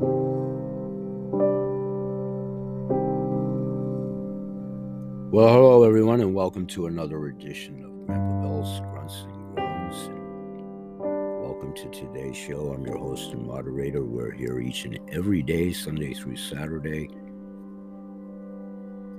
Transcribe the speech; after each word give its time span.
Well, 0.00 0.12
hello 5.32 5.82
everyone, 5.82 6.20
and 6.20 6.32
welcome 6.32 6.68
to 6.68 6.86
another 6.86 7.26
edition 7.26 7.84
of 7.84 8.06
Grandpa 8.06 8.42
Bill's 8.42 8.78
Grunts 8.78 9.22
and 9.22 9.56
Groans. 9.56 10.10
Welcome 11.42 11.74
to 11.74 11.88
today's 11.90 12.36
show. 12.36 12.72
I'm 12.72 12.86
your 12.86 12.96
host 12.96 13.32
and 13.32 13.44
moderator. 13.44 14.04
We're 14.04 14.30
here 14.30 14.60
each 14.60 14.84
and 14.84 15.00
every 15.10 15.42
day, 15.42 15.72
Sunday 15.72 16.14
through 16.14 16.36
Saturday. 16.36 17.08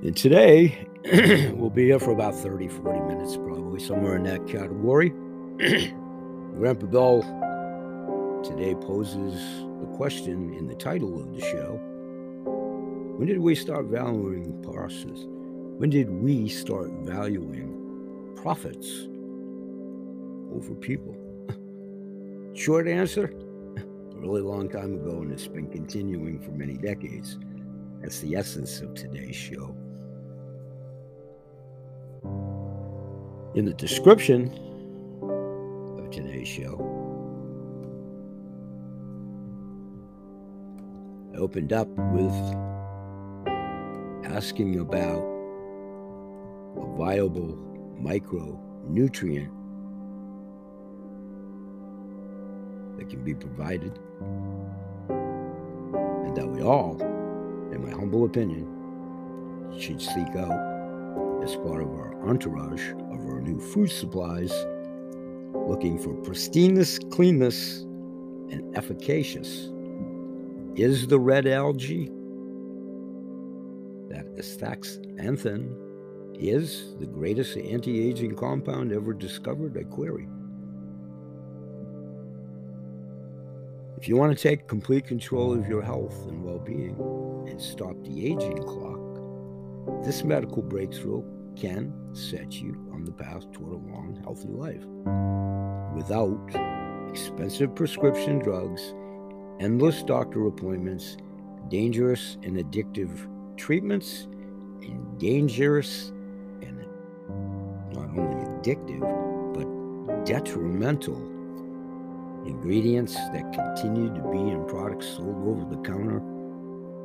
And 0.02 0.16
today, 0.16 0.88
we'll 1.55 1.71
be 1.71 1.88
here 1.88 2.00
for 2.00 2.11
about 2.11 2.36
30, 2.36 2.70
40 2.70 3.02
minutes, 3.02 3.36
probably 3.36 3.82
somewhere 3.82 4.16
in 4.16 4.23
that 4.23 4.48
category. 4.48 5.09
Grandpa 5.57 6.86
Bill 6.86 7.21
today 8.46 8.75
poses 8.75 9.69
the 9.80 9.88
question 9.98 10.54
in 10.54 10.68
the 10.68 10.75
title 10.75 11.20
of 11.20 11.34
the 11.34 11.41
show 11.41 11.80
When 13.17 13.27
did 13.27 13.40
we 13.40 13.55
start 13.55 13.85
valuing 13.85 14.62
parsons? 14.62 15.26
When 15.80 15.90
did 15.90 16.09
we 16.09 16.49
start 16.49 16.90
valuing 17.04 18.34
profits 18.35 19.07
over 20.54 20.76
people? 20.76 21.16
Short 22.54 22.88
answer 22.88 23.26
a 23.77 24.18
really 24.18 24.41
long 24.41 24.70
time 24.70 24.95
ago, 24.95 25.21
and 25.21 25.31
it's 25.31 25.48
been 25.48 25.70
continuing 25.70 26.40
for 26.40 26.52
many 26.52 26.73
decades. 26.73 27.38
That's 28.02 28.20
the 28.20 28.35
essence 28.35 28.82
of 28.82 28.93
today's 28.93 29.35
show. 29.35 29.76
In 33.55 33.66
the 33.66 33.73
description 33.73 34.52
of 35.98 36.09
today's 36.12 36.48
show, 36.48 37.09
opened 41.39 41.73
up 41.73 41.88
with 42.11 42.34
asking 44.26 44.79
about 44.79 45.23
a 46.77 46.85
viable 46.98 47.57
micronutrient 47.99 49.49
that 52.98 53.09
can 53.09 53.23
be 53.23 53.34
provided 53.34 53.98
and 55.09 56.35
that 56.35 56.48
we 56.48 56.62
all, 56.62 57.01
in 57.71 57.81
my 57.84 57.91
humble 57.91 58.26
opinion, 58.26 58.68
should 59.79 60.01
seek 60.01 60.35
out 60.35 61.43
as 61.43 61.55
part 61.55 61.81
of 61.81 61.90
our 61.90 62.13
entourage 62.27 62.91
of 62.91 63.26
our 63.26 63.41
new 63.41 63.59
food 63.59 63.90
supplies, 63.90 64.51
looking 65.68 65.97
for 65.97 66.13
pristineness, 66.22 67.00
cleanness, 67.12 67.81
and 68.51 68.75
efficacious. 68.75 69.69
Is 70.80 71.08
the 71.08 71.19
red 71.19 71.46
algae 71.46 72.06
that 74.08 74.25
astaxanthin 74.38 75.75
is 76.36 76.96
the 77.00 77.06
greatest 77.06 77.58
anti 77.58 78.08
aging 78.08 78.36
compound 78.36 78.94
ever 78.94 79.13
discovered? 79.13 79.78
I 79.78 79.84
query. 79.84 80.30
If 83.97 84.08
you 84.08 84.16
want 84.16 84.38
to 84.38 84.41
take 84.41 84.69
complete 84.69 85.06
control 85.06 85.52
of 85.52 85.68
your 85.68 85.81
health 85.81 86.25
and 86.30 86.41
well 86.46 86.59
being 86.59 86.96
and 87.50 87.62
stop 87.62 88.02
the 88.06 88.28
aging 88.28 88.64
clock, 88.64 90.06
this 90.06 90.24
medical 90.24 90.62
breakthrough 90.62 91.25
can 91.58 91.94
set 92.14 92.53
you 92.53 92.90
on 92.94 93.03
the 93.03 93.12
path 93.12 93.52
toward 93.52 93.74
a 93.74 93.91
long, 93.91 94.18
healthy 94.24 94.47
life 94.47 94.86
without 95.94 96.40
expensive 97.09 97.75
prescription 97.75 98.40
drugs, 98.40 98.94
endless 99.59 100.03
doctor 100.03 100.47
appointments, 100.47 101.18
dangerous 101.69 102.38
and 102.44 102.57
addictive 102.57 103.28
treatments, 103.57 104.28
and 104.81 105.19
dangerous 105.19 106.12
and 106.62 106.85
not 107.94 108.09
only 108.18 108.46
addictive, 108.46 109.02
but 109.53 110.25
detrimental 110.25 111.18
ingredients 112.46 113.16
that 113.34 113.52
continue 113.53 114.08
to 114.14 114.22
be 114.31 114.40
in 114.40 114.66
products 114.68 115.08
sold 115.08 115.47
over 115.47 115.76
the 115.76 115.81
counter 115.81 116.22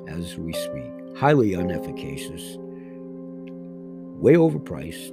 as 0.09 0.37
we 0.39 0.53
speak. 0.53 0.93
Highly 1.17 1.53
unefficacious, 1.53 2.57
way 4.21 4.35
overpriced, 4.35 5.11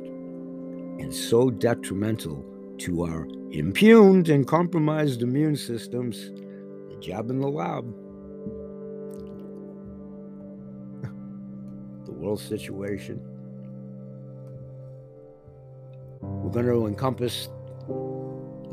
and 0.99 1.13
so 1.13 1.49
detrimental 1.49 2.45
to 2.79 3.03
our 3.03 3.27
impugned 3.51 4.29
and 4.29 4.47
compromised 4.47 5.21
immune 5.21 5.55
systems. 5.55 6.31
Job 7.01 7.29
in 7.29 7.41
the 7.41 7.47
lab. 7.47 7.85
the 12.05 12.11
world 12.11 12.39
situation 12.39 13.19
We're 16.51 16.51
going 16.63 16.65
to 16.65 16.85
encompass 16.87 17.47
a 17.87 17.93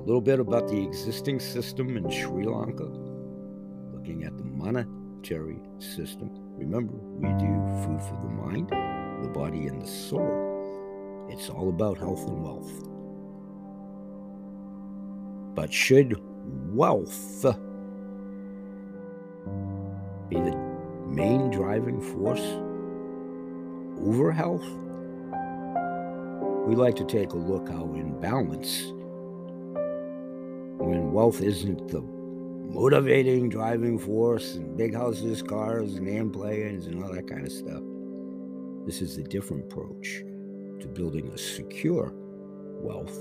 little 0.00 0.21
bit 0.21 0.41
about 0.41 0.69
the 0.69 0.83
existing 0.83 1.38
system 1.38 1.97
in 1.97 2.11
Sri 2.11 2.44
Lanka, 2.44 2.91
looking 3.93 4.25
at 4.25 4.37
the 4.37 4.44
monetary 4.44 5.61
system. 5.78 6.31
Remember, 6.56 6.94
we 6.94 7.28
do 7.38 7.47
food 7.84 8.03
for 8.03 8.19
the 8.21 8.28
mind, 8.28 8.69
the 9.22 9.28
body, 9.28 9.67
and 9.69 9.81
the 9.81 9.87
soul. 9.87 11.27
It's 11.31 11.49
all 11.49 11.69
about 11.69 11.99
health 11.99 12.27
and 12.27 12.43
wealth. 12.43 12.83
But 15.55 15.72
should 15.72 16.21
wealth 16.75 17.47
be 20.28 20.37
the 20.37 20.56
main 21.06 21.50
driving 21.50 22.00
force 22.00 22.44
over 24.00 24.33
health? 24.33 24.65
we 26.69 26.77
like 26.77 26.94
to 26.94 27.05
take 27.05 27.33
a 27.33 27.37
look 27.37 27.71
how 27.71 27.94
in 27.94 28.21
balance, 28.21 28.93
when 30.77 31.12
wealth 31.12 31.41
isn't 31.41 31.88
the 31.88 32.03
motivating 32.03 33.49
driving 33.49 33.99
force 33.99 34.56
and 34.56 34.77
big 34.77 34.94
houses, 34.94 35.41
cars, 35.41 35.94
and 35.94 36.06
airplanes 36.06 36.87
and 36.87 37.03
all 37.03 37.11
that 37.11 37.27
kind 37.27 37.47
of 37.47 37.50
stuff, 37.50 37.83
this 38.84 39.00
is 39.00 39.17
a 39.17 39.22
different 39.22 39.65
approach 39.65 40.22
to 40.78 40.87
building 40.88 41.28
a 41.28 41.38
secure 41.38 42.12
wealth 42.83 43.17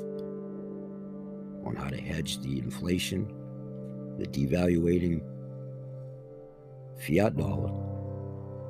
on 1.66 1.74
how 1.74 1.88
to 1.88 2.02
hedge 2.02 2.42
the 2.42 2.60
inflation, 2.60 3.34
the 4.18 4.26
devaluating 4.26 5.22
fiat 7.00 7.38
dollar, 7.38 7.70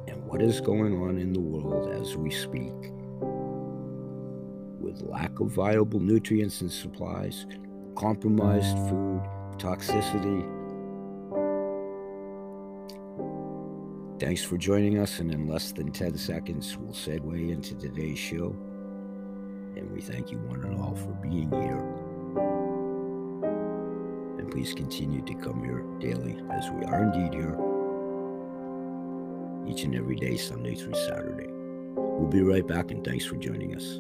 and 0.08 0.24
what 0.26 0.42
is 0.42 0.60
going 0.60 1.02
on 1.02 1.18
in 1.18 1.34
the 1.34 1.40
world 1.40 1.90
as 2.02 2.18
we 2.18 2.30
speak 2.30 2.74
with 4.80 5.02
lack 5.02 5.40
of 5.40 5.48
viable 5.50 6.00
nutrients 6.00 6.62
and 6.62 6.72
supplies, 6.72 7.46
compromised 7.96 8.78
food, 8.90 9.22
toxicity. 9.58 10.46
Thanks 14.20 14.44
for 14.44 14.58
joining 14.58 14.98
us, 14.98 15.20
and 15.20 15.32
in 15.32 15.48
less 15.48 15.72
than 15.72 15.92
10 15.92 16.18
seconds, 16.18 16.78
we'll 16.78 16.94
segue 16.94 17.50
into 17.52 17.76
today's 17.76 18.20
show. 18.20 18.56
And 19.76 19.92
we 19.92 20.02
thank 20.02 20.32
you 20.32 20.40
one 20.40 20.64
and 20.64 20.80
all 20.82 20.96
for 20.96 21.12
being 21.22 21.52
here. 21.52 21.86
And 24.40 24.52
please 24.52 24.74
continue 24.74 25.22
to 25.22 25.34
come 25.36 25.64
here 25.64 25.84
daily, 26.00 26.42
as 26.52 26.70
we 26.72 26.84
are 26.86 27.04
indeed 27.04 27.34
here 27.34 27.67
each 29.68 29.84
and 29.84 29.96
every 29.96 30.16
day, 30.16 30.38
Sunday 30.38 30.76
through 30.76 30.96
Saturday. 30.96 31.48
We'll 31.96 32.30
be 32.30 32.42
right 32.42 32.66
back, 32.66 32.92
and 32.92 33.04
thanks 33.04 33.26
for 33.26 33.36
joining 33.36 33.76
us. 33.76 34.00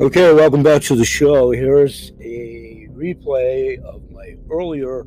Okay, 0.00 0.32
welcome 0.34 0.62
back 0.62 0.82
to 0.82 0.96
the 0.96 1.04
show. 1.04 1.50
Here's 1.50 2.12
a 2.20 2.88
replay 2.92 3.82
of 3.82 4.10
my 4.10 4.36
earlier 4.50 5.06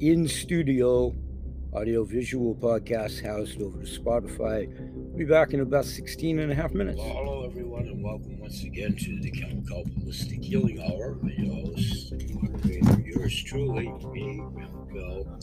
in 0.00 0.28
studio 0.28 1.14
audio 1.74 2.04
visual 2.04 2.54
podcast 2.54 3.24
housed 3.24 3.60
over 3.60 3.82
to 3.82 4.00
Spotify. 4.00 4.68
We'll 5.14 5.26
be 5.28 5.32
back 5.32 5.54
in 5.54 5.60
about 5.60 5.84
16 5.84 6.40
and 6.40 6.50
a 6.50 6.56
half 6.56 6.72
minutes. 6.72 6.98
Well, 6.98 7.08
hello, 7.08 7.44
everyone, 7.44 7.86
and 7.86 8.02
welcome 8.02 8.36
once 8.40 8.64
again 8.64 8.96
to 8.96 9.20
the 9.20 9.30
Holistic 9.30 10.42
Healing 10.42 10.82
Hour. 10.82 11.16
The 11.22 11.62
host, 11.62 12.14
yours 13.06 13.42
truly, 13.44 13.92
me, 14.12 14.42
Bill. 14.92 15.38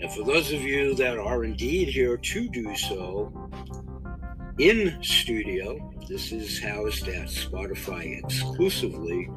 And 0.00 0.12
for 0.12 0.22
those 0.22 0.52
of 0.52 0.62
you 0.62 0.94
that 0.94 1.18
are 1.18 1.42
indeed 1.42 1.88
here 1.88 2.16
to 2.16 2.48
do 2.48 2.76
so, 2.76 3.50
in 4.60 4.96
studio. 5.02 5.92
This 6.08 6.30
is 6.30 6.62
housed 6.62 7.08
at 7.08 7.26
Spotify 7.26 8.22
exclusively 8.22 9.28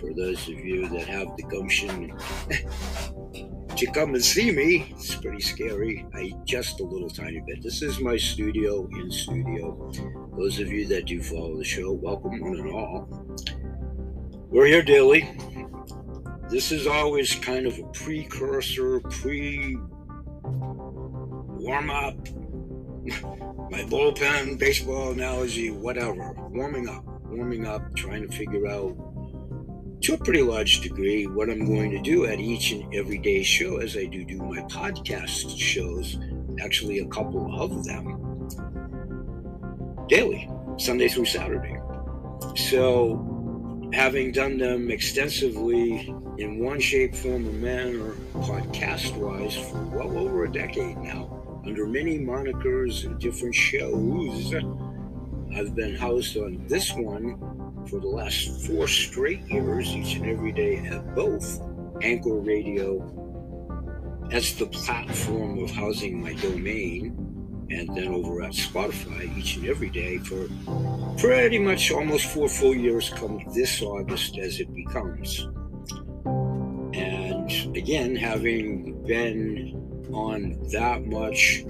for 0.00 0.12
those 0.12 0.48
of 0.48 0.58
you 0.58 0.88
that 0.88 1.06
have 1.06 1.36
the 1.36 1.44
gumption 1.44 2.12
to 3.78 3.86
come 3.86 4.14
and 4.14 4.24
see 4.24 4.50
me. 4.50 4.92
It's 4.96 5.14
pretty 5.14 5.40
scary. 5.40 6.04
I 6.12 6.32
just 6.44 6.80
a 6.80 6.84
little 6.84 7.08
tiny 7.08 7.40
bit. 7.46 7.62
This 7.62 7.80
is 7.80 8.00
my 8.00 8.16
studio 8.16 8.88
in 8.90 9.08
studio. 9.08 9.92
Those 10.36 10.58
of 10.58 10.72
you 10.72 10.84
that 10.88 11.04
do 11.04 11.22
follow 11.22 11.56
the 11.56 11.64
show, 11.64 11.92
welcome 11.92 12.40
one 12.40 12.58
and 12.58 12.72
all. 12.72 13.08
We're 14.50 14.66
here 14.66 14.82
daily. 14.82 15.30
This 16.50 16.72
is 16.72 16.88
always 16.88 17.36
kind 17.36 17.66
of 17.66 17.78
a 17.78 17.84
precursor, 17.92 18.98
pre 18.98 19.76
warm 20.42 21.90
up, 21.90 22.16
my 23.70 23.82
bullpen, 23.82 24.58
baseball 24.58 25.12
analogy, 25.12 25.70
whatever. 25.70 26.32
Warming 26.50 26.88
up, 26.88 27.04
warming 27.28 27.64
up, 27.64 27.94
trying 27.94 28.28
to 28.28 28.36
figure 28.36 28.66
out 28.66 29.07
to 30.00 30.14
a 30.14 30.18
pretty 30.18 30.42
large 30.42 30.80
degree 30.80 31.26
what 31.26 31.50
I'm 31.50 31.66
going 31.66 31.90
to 31.90 32.00
do 32.00 32.26
at 32.26 32.38
each 32.38 32.72
and 32.72 32.94
every 32.94 33.18
day 33.18 33.42
show 33.42 33.78
as 33.78 33.96
I 33.96 34.06
do 34.06 34.24
do 34.24 34.38
my 34.38 34.60
podcast 34.62 35.58
shows, 35.58 36.18
actually, 36.60 37.00
a 37.00 37.06
couple 37.06 37.60
of 37.60 37.84
them 37.84 38.46
daily, 40.08 40.48
Sunday 40.78 41.08
through 41.08 41.26
Saturday. 41.26 41.78
So, 42.56 43.90
having 43.92 44.32
done 44.32 44.58
them 44.58 44.90
extensively 44.90 46.14
in 46.38 46.60
one 46.60 46.80
shape, 46.80 47.14
form, 47.14 47.48
or 47.48 47.52
manner, 47.52 48.14
podcast 48.34 49.16
wise, 49.16 49.56
for 49.56 49.82
well 49.86 50.16
over 50.16 50.44
a 50.44 50.52
decade 50.52 50.96
now, 50.98 51.60
under 51.66 51.86
many 51.86 52.18
monikers 52.18 53.04
and 53.04 53.18
different 53.18 53.54
shows, 53.54 54.54
I've 55.54 55.74
been 55.74 55.96
housed 55.96 56.36
on 56.36 56.64
this 56.68 56.94
one 56.94 57.67
for 57.88 58.00
the 58.00 58.08
last 58.08 58.66
four 58.66 58.86
straight 58.86 59.40
years, 59.48 59.88
each 59.88 60.16
and 60.16 60.26
every 60.26 60.52
day 60.52 60.76
at 60.86 61.14
both 61.14 61.60
Anchor 62.02 62.38
Radio 62.38 63.02
as 64.30 64.54
the 64.56 64.66
platform 64.66 65.62
of 65.62 65.70
housing 65.70 66.20
my 66.20 66.34
domain, 66.34 67.16
and 67.70 67.88
then 67.96 68.08
over 68.08 68.42
at 68.42 68.52
Spotify 68.52 69.36
each 69.36 69.56
and 69.56 69.66
every 69.66 69.90
day 69.90 70.18
for 70.18 70.48
pretty 71.18 71.58
much 71.58 71.90
almost 71.90 72.26
four 72.26 72.48
full 72.48 72.74
years 72.74 73.10
come 73.10 73.42
this 73.54 73.82
August 73.82 74.38
as 74.38 74.60
it 74.60 74.72
becomes. 74.74 75.48
And 76.94 77.76
again, 77.76 78.16
having 78.16 79.02
been 79.06 80.08
on 80.12 80.58
that 80.70 81.06
much 81.06 81.64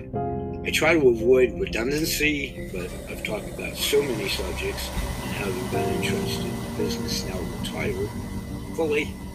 I 0.68 0.70
try 0.70 0.92
to 0.92 1.08
avoid 1.08 1.58
redundancy, 1.58 2.68
but 2.74 2.90
I've 3.08 3.24
talked 3.24 3.48
about 3.48 3.74
so 3.74 4.02
many 4.02 4.28
subjects 4.28 4.90
having 5.38 5.68
been 5.68 6.02
interested 6.02 6.44
in 6.44 6.50
the 6.50 6.70
business 6.82 7.24
now 7.26 7.38
retired 7.60 8.08
fully. 8.74 9.14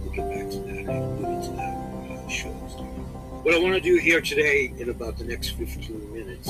we'll 0.00 0.10
get 0.12 0.28
back 0.30 0.50
to 0.50 0.58
that. 0.58 0.90
I 0.90 0.96
alluded 0.96 1.44
to 1.44 1.50
that 1.56 2.30
shows. 2.30 2.80
What 3.44 3.54
I 3.54 3.58
want 3.58 3.74
to 3.74 3.80
do 3.80 3.96
here 3.98 4.22
today 4.22 4.72
in 4.78 4.88
about 4.88 5.18
the 5.18 5.24
next 5.24 5.50
15 5.50 6.12
minutes 6.14 6.48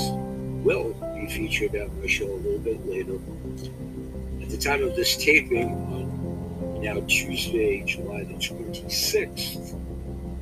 will 0.65 0.95
be 1.15 1.27
featured 1.27 1.75
on 1.75 2.01
my 2.01 2.07
show 2.07 2.27
a 2.27 2.41
little 2.41 2.61
bit 2.61 2.87
later. 2.87 3.19
At 4.41 4.51
the 4.51 4.59
time 4.59 4.83
of 4.85 4.95
this 4.95 5.17
taping 5.17 5.71
on 5.71 6.81
now 6.81 7.01
Tuesday, 7.09 7.83
July 7.85 8.25
the 8.25 8.35
26th, 8.35 9.75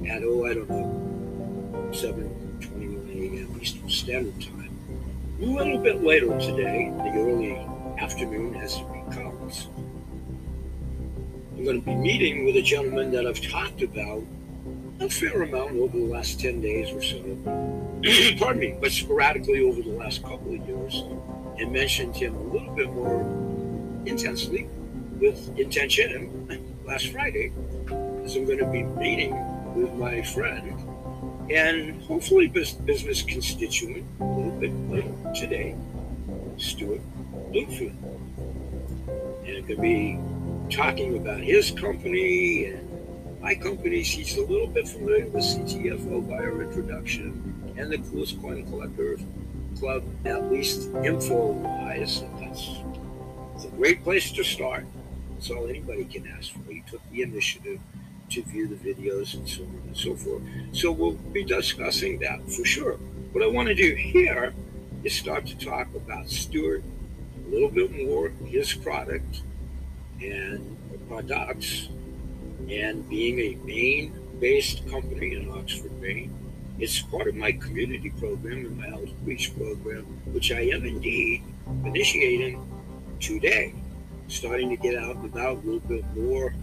at 0.08 0.22
oh, 0.22 0.44
I 0.44 0.54
don't 0.54 0.68
know, 0.68 1.90
7 1.92 2.44
Eastern 3.64 3.88
Standard 3.88 4.38
Time. 4.42 4.78
A 5.40 5.46
little 5.46 5.78
bit 5.78 6.04
later 6.04 6.38
today, 6.38 6.92
the 6.98 7.10
early 7.16 7.73
afternoon 7.98 8.54
as 8.56 8.76
it 8.76 8.86
becomes, 8.92 9.68
I'm 11.56 11.64
going 11.64 11.80
to 11.80 11.86
be 11.86 11.94
meeting 11.94 12.44
with 12.44 12.56
a 12.56 12.62
gentleman 12.62 13.10
that 13.12 13.26
I've 13.26 13.40
talked 13.40 13.82
about 13.82 14.22
a 15.00 15.08
fair 15.08 15.42
amount 15.42 15.76
over 15.76 15.98
the 15.98 16.04
last 16.04 16.40
10 16.40 16.60
days 16.60 16.90
or 16.90 17.02
so. 17.02 17.18
Pardon 18.38 18.60
me, 18.60 18.76
but 18.80 18.92
sporadically 18.92 19.62
over 19.62 19.82
the 19.82 19.96
last 19.96 20.22
couple 20.22 20.54
of 20.54 20.66
years, 20.66 21.04
and 21.58 21.72
mentioned 21.72 22.16
him 22.16 22.34
a 22.34 22.42
little 22.42 22.74
bit 22.74 22.92
more 22.92 23.20
intensely 24.06 24.68
with 25.20 25.58
intention 25.58 26.74
last 26.84 27.08
Friday, 27.08 27.52
as 28.24 28.36
I'm 28.36 28.44
going 28.44 28.58
to 28.58 28.66
be 28.66 28.82
meeting 28.82 29.34
with 29.74 29.92
my 29.94 30.22
friend 30.22 30.78
and 31.50 32.02
hopefully 32.02 32.46
business 32.46 33.22
constituent 33.22 34.06
a 34.20 34.24
little 34.24 34.50
bit 34.52 34.72
later 34.90 35.12
today, 35.34 35.76
Stuart 36.56 37.00
Bloomfield. 37.54 37.92
And 39.46 39.48
it 39.48 39.66
could 39.68 39.80
be 39.80 40.18
talking 40.70 41.16
about 41.16 41.38
his 41.38 41.70
company 41.70 42.64
and 42.64 43.40
my 43.40 43.54
companies. 43.54 44.10
He's 44.10 44.36
a 44.36 44.42
little 44.42 44.66
bit 44.66 44.88
familiar 44.88 45.26
with 45.26 45.44
CTFO 45.44 46.28
by 46.28 46.38
our 46.38 46.62
introduction 46.62 47.74
and 47.76 47.92
the 47.92 47.98
Coolest 47.98 48.42
Coin 48.42 48.66
Collector 48.66 49.18
Club, 49.78 50.02
at 50.24 50.50
least 50.50 50.88
info 51.04 51.52
wise. 51.52 52.24
That's 52.40 52.70
it's 53.54 53.66
a 53.66 53.68
great 53.68 54.02
place 54.02 54.32
to 54.32 54.42
start. 54.42 54.84
That's 55.34 55.48
all 55.50 55.68
anybody 55.68 56.06
can 56.06 56.26
ask 56.36 56.52
for. 56.52 56.72
He 56.72 56.82
took 56.90 57.08
the 57.12 57.22
initiative 57.22 57.78
to 58.30 58.42
view 58.42 58.66
the 58.66 58.74
videos 58.74 59.34
and 59.34 59.48
so 59.48 59.62
on 59.62 59.82
and 59.86 59.96
so 59.96 60.16
forth. 60.16 60.42
So 60.72 60.90
we'll 60.90 61.12
be 61.12 61.44
discussing 61.44 62.18
that 62.18 62.50
for 62.50 62.64
sure. 62.64 62.94
What 63.30 63.44
I 63.44 63.46
want 63.46 63.68
to 63.68 63.76
do 63.76 63.94
here 63.94 64.52
is 65.04 65.14
start 65.14 65.46
to 65.46 65.56
talk 65.56 65.86
about 65.94 66.28
Stuart 66.28 66.82
a 67.46 67.50
little 67.50 67.70
bit 67.70 67.90
more, 68.06 68.30
his 68.46 68.72
product 68.72 69.42
and 70.20 70.76
products, 71.08 71.88
and 72.68 73.08
being 73.08 73.38
a 73.38 73.54
Maine-based 73.64 74.88
company 74.88 75.34
in 75.34 75.50
Oxford, 75.50 75.92
Maine. 76.00 76.32
It's 76.78 77.00
part 77.00 77.28
of 77.28 77.34
my 77.34 77.52
community 77.52 78.10
program 78.10 78.66
and 78.66 78.76
my 78.76 78.88
outreach 78.88 79.56
program, 79.56 80.04
which 80.32 80.50
I 80.50 80.60
am 80.60 80.84
indeed 80.84 81.42
initiating 81.84 82.66
today. 83.20 83.74
Starting 84.26 84.70
to 84.70 84.76
get 84.76 84.96
out 84.96 85.16
and 85.16 85.26
about 85.26 85.56
a 85.58 85.60
little 85.60 85.80
bit 85.80 86.04
more 86.16 86.54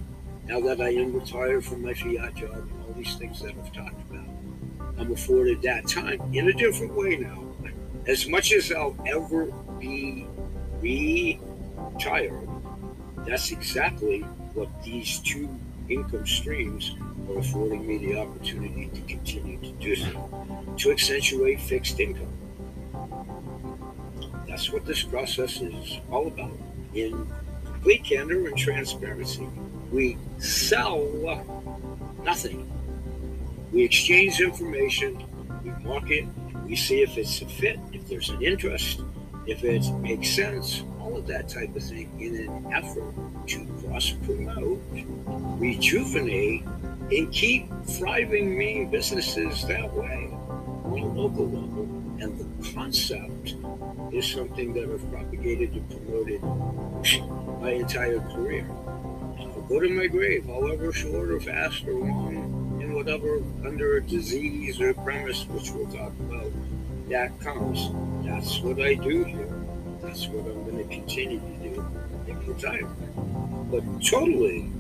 now 0.48 0.60
that 0.60 0.81
I 0.81 0.89
am 0.89 1.13
retired 1.13 1.63
from 1.63 1.84
my 1.84 1.94
fiat 1.94 2.34
job 2.36 2.51
and 2.51 2.84
all 2.84 2.94
these 2.94 3.16
things 3.16 3.39
that 3.42 3.54
I've 3.56 3.72
talked 3.72 4.01
about, 4.10 4.25
I'm 4.98 5.12
afforded 5.13 5.62
that 5.62 5.88
time 5.88 6.19
in 6.34 6.50
a 6.50 6.54
different 6.54 6.94
way 6.94 7.18
now. 7.18 7.44
As 8.07 8.27
much 8.27 8.51
as 8.51 8.72
I'll 8.72 8.98
ever 9.06 9.54
be 9.81 10.28
retired, 10.80 12.48
that's 13.28 13.51
exactly 13.51 14.22
what 14.54 14.69
these 14.83 15.19
two 15.19 15.50
income 15.89 16.25
streams 16.25 16.95
are 17.30 17.39
affording 17.39 17.86
me 17.86 17.98
the 17.98 18.19
opportunity 18.19 18.89
to 18.94 19.01
continue 19.01 19.57
to 19.60 19.72
do 19.74 19.95
so, 19.95 20.75
to 20.78 20.92
accentuate 20.92 21.60
fixed 21.60 22.00
income. 22.00 22.31
That's 24.48 24.72
what 24.72 24.86
this 24.86 25.04
process 25.04 25.62
is 25.62 26.00
all 26.12 26.27
about 26.27 26.51
in 26.94 27.27
complete 27.63 28.03
candor 28.03 28.48
and 28.48 28.58
transparency. 28.58 29.48
We 29.91 30.17
sell 30.38 31.46
nothing. 32.24 32.70
We 33.72 33.84
exchange 33.84 34.41
information, 34.41 35.24
we 35.63 35.72
market, 35.84 36.25
we 36.65 36.75
see 36.75 37.01
if 37.01 37.17
it's 37.17 37.41
a 37.41 37.46
fit, 37.46 37.79
if 37.94 38.08
there's 38.08 38.29
an 38.29 38.41
interest, 38.41 39.01
if 39.48 39.63
it 39.63 39.89
makes 40.00 40.29
sense, 40.29 40.83
all 41.00 41.17
of 41.17 41.27
that 41.27 41.50
type 41.50 41.75
of 41.75 41.83
thing 41.83 42.10
in 42.19 42.48
an 42.48 42.74
effort 42.74 43.13
to 43.48 43.65
cross 43.81 44.12
promote, 44.24 44.81
rejuvenate, 45.60 46.63
and 47.12 47.31
keep 47.33 47.69
thriving 47.86 48.57
Maine 48.57 48.89
businesses 48.89 49.65
that 49.67 49.93
way 49.93 50.29
on 50.86 51.00
a 51.00 51.05
local 51.05 51.45
level. 51.45 51.83
And 52.21 52.38
the 52.38 52.71
concept 52.74 53.55
is 54.13 54.31
something 54.31 54.74
that 54.74 54.83
I've 54.83 55.12
propagated 55.12 55.74
and 55.74 55.89
promoted 55.89 56.41
my 57.62 57.71
entire 57.71 58.19
career 58.19 58.67
I'll 59.39 59.62
go 59.67 59.79
to 59.79 59.89
my 59.89 60.07
grave, 60.07 60.45
however 60.45 60.91
short 60.91 61.31
or 61.31 61.39
fast 61.39 61.86
or 61.88 61.93
long, 61.93 62.79
in 62.81 62.93
whatever 62.93 63.41
under 63.65 63.98
a 63.98 64.01
disease 64.01 64.79
or 64.81 64.93
premise, 64.93 65.48
which 65.48 65.71
we'll 65.71 65.88
talk 65.88 66.13
about, 66.19 66.51
that 67.10 67.39
comes. 67.39 67.89
That's 68.31 68.59
what 68.61 68.79
I 68.81 68.95
do 68.95 69.23
here. 69.23 69.53
That's 70.01 70.27
what 70.27 70.45
I'm 70.45 70.63
going 70.63 70.77
to 70.77 70.95
continue 70.95 71.39
to 71.39 71.69
do 71.69 71.85
in 72.27 72.47
retirement. 72.47 73.69
But 73.69 73.83
totally, 74.03 74.71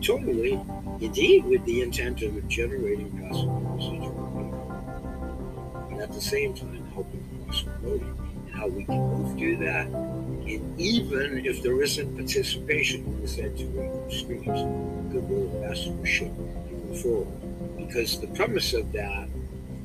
totally, 0.00 0.60
indeed, 1.00 1.44
with 1.44 1.64
the 1.64 1.82
intent 1.82 2.22
of 2.22 2.48
generating 2.48 3.10
passive 3.18 3.48
residual 3.74 4.16
income. 4.38 5.88
And 5.90 6.00
at 6.00 6.12
the 6.12 6.20
same 6.20 6.54
time, 6.54 6.86
helping 6.94 7.22
promoting. 7.64 8.16
And 8.46 8.54
how 8.54 8.68
we 8.68 8.84
can 8.84 9.10
both 9.10 9.36
do 9.36 9.56
that 9.58 9.86
and 9.86 10.80
even 10.80 11.44
if 11.44 11.62
there 11.62 11.82
isn't 11.82 12.14
participation 12.14 13.04
in 13.04 13.20
the 13.20 13.26
said 13.26 13.58
two 13.58 13.64
income 13.64 14.10
streams, 14.10 15.12
goodwill 15.12 15.50
ambassadorship 15.56 16.32
moving 16.36 17.02
forward. 17.02 17.76
Because 17.76 18.20
the 18.20 18.28
premise 18.28 18.72
of 18.72 18.92
that 18.92 19.28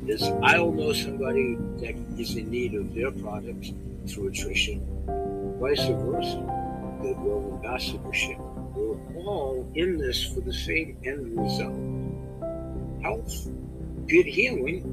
is 0.08 0.24
I'll 0.44 0.72
know 0.72 0.94
somebody 0.94 1.56
that 1.80 1.96
is 2.18 2.36
in 2.36 2.50
need 2.50 2.74
of 2.76 2.94
their 2.94 3.12
product 3.12 3.74
through 4.08 4.30
attrition, 4.30 4.82
vice 5.60 5.86
versa, 5.88 6.42
goodwill 7.02 7.54
ambassadorship. 7.56 8.38
We're 8.76 8.98
all 9.18 9.70
in 9.76 9.98
this 9.98 10.24
for 10.24 10.42
the 10.42 10.54
same 10.54 10.98
end 11.06 11.38
result. 11.40 11.76
health, 13.02 13.48
good 14.08 14.26
healing, 14.26 14.84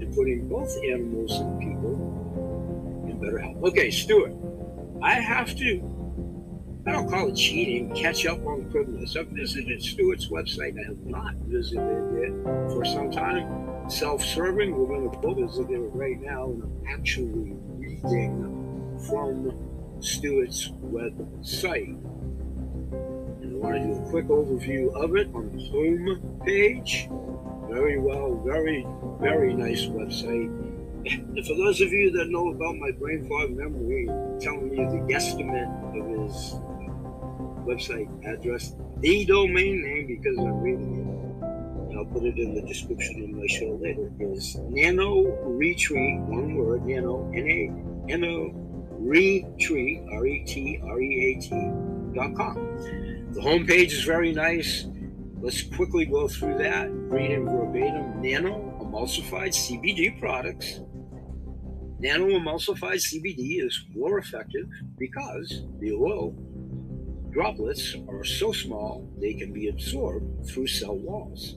and 0.00 0.14
putting 0.14 0.48
both 0.48 0.74
animals 0.84 1.32
and 1.40 1.60
people 1.60 3.04
in 3.08 3.18
better 3.20 3.38
health. 3.38 3.62
Okay, 3.64 3.90
Stuart, 3.90 4.34
I 5.02 5.14
have 5.14 5.56
to 5.56 5.82
I 6.86 6.92
don't 6.92 7.10
call 7.10 7.28
it 7.28 7.34
cheating, 7.34 7.92
catch 7.96 8.26
up 8.26 8.46
on 8.46 8.70
criminals. 8.70 9.16
I've 9.16 9.26
visited 9.28 9.82
Stuart's 9.82 10.28
website. 10.28 10.78
I 10.78 10.86
have 10.86 11.04
not 11.04 11.34
visited 11.46 11.82
it 12.14 12.32
for 12.70 12.84
some 12.84 13.10
time. 13.10 13.65
Self 13.88 14.22
serving, 14.22 14.76
we're 14.76 14.86
going 14.86 15.10
to 15.10 15.18
go 15.18 15.32
visit 15.32 15.70
it 15.70 15.78
right 15.94 16.20
now, 16.20 16.46
and 16.46 16.62
I'm 16.64 16.86
actually 16.88 17.56
reading 17.76 18.98
from 19.06 19.52
Stuart's 20.00 20.70
website. 20.84 21.96
And 23.42 23.54
I 23.54 23.56
want 23.56 23.76
to 23.76 23.82
do 23.84 23.92
a 23.92 24.10
quick 24.10 24.26
overview 24.26 24.92
of 24.92 25.14
it 25.14 25.28
on 25.32 25.52
the 25.56 25.64
home 25.70 26.40
page. 26.44 27.08
Very 27.70 28.00
well, 28.00 28.34
very, 28.44 28.84
very 29.20 29.54
nice 29.54 29.84
website. 29.84 30.50
And 31.06 31.46
for 31.46 31.54
those 31.54 31.80
of 31.80 31.92
you 31.92 32.10
that 32.10 32.28
know 32.28 32.48
about 32.48 32.76
my 32.76 32.90
brain 32.90 33.28
fog 33.28 33.50
memory, 33.50 34.06
telling 34.40 34.70
me 34.70 34.78
the 34.78 35.06
guesstimate 35.06 35.70
of 35.96 36.06
his 36.26 36.54
website 37.64 38.08
address, 38.26 38.74
the 38.98 39.24
domain 39.26 39.82
name, 39.82 40.06
because 40.08 40.36
I'm 40.38 40.60
reading 40.60 41.00
it. 41.00 41.05
I'll 42.06 42.12
put 42.12 42.24
it 42.24 42.38
in 42.38 42.54
the 42.54 42.62
description 42.62 43.22
in 43.22 43.38
my 43.38 43.46
show 43.46 43.78
later. 43.80 44.10
Is 44.20 44.56
Nano 44.56 45.22
Retreat, 45.44 46.20
one 46.20 46.54
word, 46.54 46.86
Nano, 46.86 47.30
N 47.34 47.46
A 47.48 48.12
N 48.12 48.24
O 48.24 48.50
Retreat, 48.98 50.02
R 50.12 50.26
E 50.26 50.44
T 50.44 50.80
R 50.82 51.00
E 51.00 51.36
A 51.36 51.40
T 51.40 51.50
dot 52.14 52.34
com. 52.34 52.54
The 53.32 53.40
homepage 53.40 53.92
is 53.92 54.04
very 54.04 54.32
nice. 54.32 54.86
Let's 55.40 55.62
quickly 55.62 56.06
go 56.06 56.28
through 56.28 56.58
that. 56.58 56.88
Read 56.90 57.30
in 57.30 57.44
verbatim. 57.44 58.22
Nano 58.22 58.78
emulsified 58.80 59.52
CBD 59.52 60.18
products. 60.18 60.80
Nano 61.98 62.26
emulsified 62.28 63.00
CBD 63.00 63.64
is 63.64 63.84
more 63.94 64.18
effective 64.18 64.68
because 64.98 65.62
the 65.80 65.92
oil 65.92 66.34
droplets 67.30 67.96
are 68.08 68.24
so 68.24 68.50
small 68.50 69.06
they 69.20 69.34
can 69.34 69.52
be 69.52 69.68
absorbed 69.68 70.48
through 70.48 70.66
cell 70.66 70.96
walls. 70.96 71.56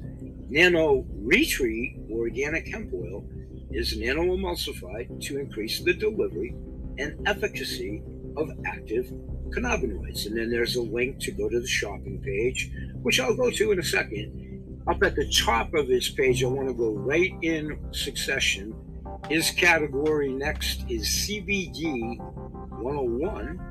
Nano 0.50 1.06
Retreat 1.22 2.00
organic 2.12 2.68
hemp 2.68 2.92
oil 2.94 3.24
is 3.72 3.98
nano 3.98 4.24
emulsified 4.36 5.22
to 5.22 5.38
increase 5.38 5.80
the 5.82 5.94
delivery 5.94 6.56
and 6.98 7.16
efficacy 7.28 8.02
of 8.36 8.50
active 8.66 9.06
cannabinoids. 9.50 10.26
And 10.26 10.38
then 10.38 10.50
there's 10.50 10.76
a 10.76 10.82
link 10.82 11.20
to 11.20 11.32
go 11.32 11.50
to 11.50 11.60
the 11.60 11.68
shopping 11.68 12.20
page, 12.24 12.72
which 13.04 13.20
I'll 13.20 13.36
go 13.36 13.52
to 13.52 13.72
in 13.72 13.80
a 13.80 13.84
second. 13.84 14.82
Up 14.88 15.04
at 15.04 15.16
the 15.16 15.32
top 15.46 15.74
of 15.76 15.88
this 15.88 16.10
page, 16.10 16.44
I 16.44 16.48
want 16.48 16.68
to 16.68 16.74
go 16.74 16.94
right 16.94 17.34
in 17.44 17.78
succession. 17.92 18.74
His 19.30 19.52
category 19.52 20.34
next 20.34 20.84
is 20.90 21.06
CBD 21.06 22.18
101 22.82 23.70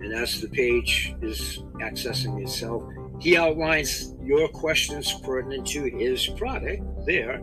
and 0.00 0.14
as 0.14 0.40
the 0.40 0.48
page 0.48 1.16
is 1.22 1.60
accessing 1.80 2.40
itself, 2.42 2.84
he 3.18 3.36
outlines 3.36 4.14
your 4.22 4.48
questions 4.48 5.12
pertinent 5.22 5.66
to 5.68 5.84
his 5.84 6.26
product 6.26 6.82
there. 7.06 7.42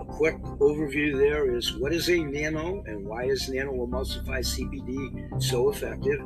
A 0.00 0.04
quick 0.04 0.36
overview 0.60 1.16
there 1.16 1.54
is 1.54 1.76
what 1.76 1.92
is 1.92 2.08
a 2.08 2.18
nano 2.18 2.82
and 2.86 3.06
why 3.06 3.24
is 3.24 3.48
nano 3.48 3.72
emulsified 3.86 4.44
CBD 4.44 5.42
so 5.42 5.70
effective? 5.70 6.20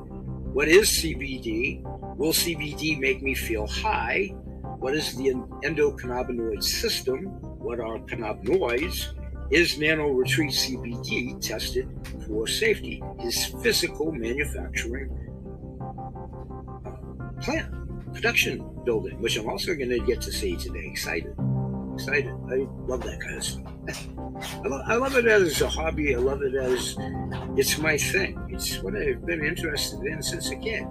What 0.56 0.68
is 0.68 0.88
CBD? 0.88 1.82
Will 2.16 2.32
CBD 2.32 2.98
make 2.98 3.22
me 3.22 3.34
feel 3.34 3.66
high? 3.66 4.34
What 4.78 4.94
is 4.94 5.14
the 5.16 5.34
endocannabinoid 5.64 6.62
system? 6.62 7.26
What 7.58 7.80
are 7.80 7.98
cannabinoids? 7.98 9.12
Is 9.50 9.78
Nano 9.78 10.08
Retreat 10.08 10.50
CBD 10.50 11.40
tested 11.40 11.88
for 12.26 12.46
safety? 12.46 13.02
His 13.20 13.46
physical 13.62 14.10
manufacturing 14.12 15.08
uh, 16.84 17.40
plant 17.40 17.85
production 18.16 18.66
building, 18.84 19.20
which 19.20 19.36
I'm 19.36 19.48
also 19.48 19.74
going 19.74 19.90
to 19.90 20.00
get 20.00 20.22
to 20.22 20.32
see 20.32 20.56
today. 20.56 20.86
Excited, 20.86 21.36
excited. 21.94 22.32
I 22.50 22.66
love 22.86 23.02
that 23.02 23.20
kind 23.20 23.36
of 23.36 23.44
stuff. 23.44 23.72
I, 24.64 24.68
lo- 24.68 24.82
I 24.86 24.94
love 24.96 25.16
it 25.16 25.26
as 25.26 25.60
a 25.60 25.68
hobby. 25.68 26.14
I 26.14 26.18
love 26.18 26.40
it 26.42 26.54
as 26.54 26.96
it's 27.56 27.76
my 27.78 27.98
thing. 27.98 28.40
It's 28.48 28.82
what 28.82 28.96
I've 28.96 29.24
been 29.26 29.44
interested 29.44 30.00
in 30.00 30.22
since 30.22 30.50
a 30.50 30.56
kid. 30.56 30.84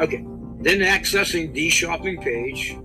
Okay, 0.00 0.24
then 0.58 0.80
accessing 0.80 1.54
the 1.54 1.68
shopping 1.68 2.20
page, 2.20 2.76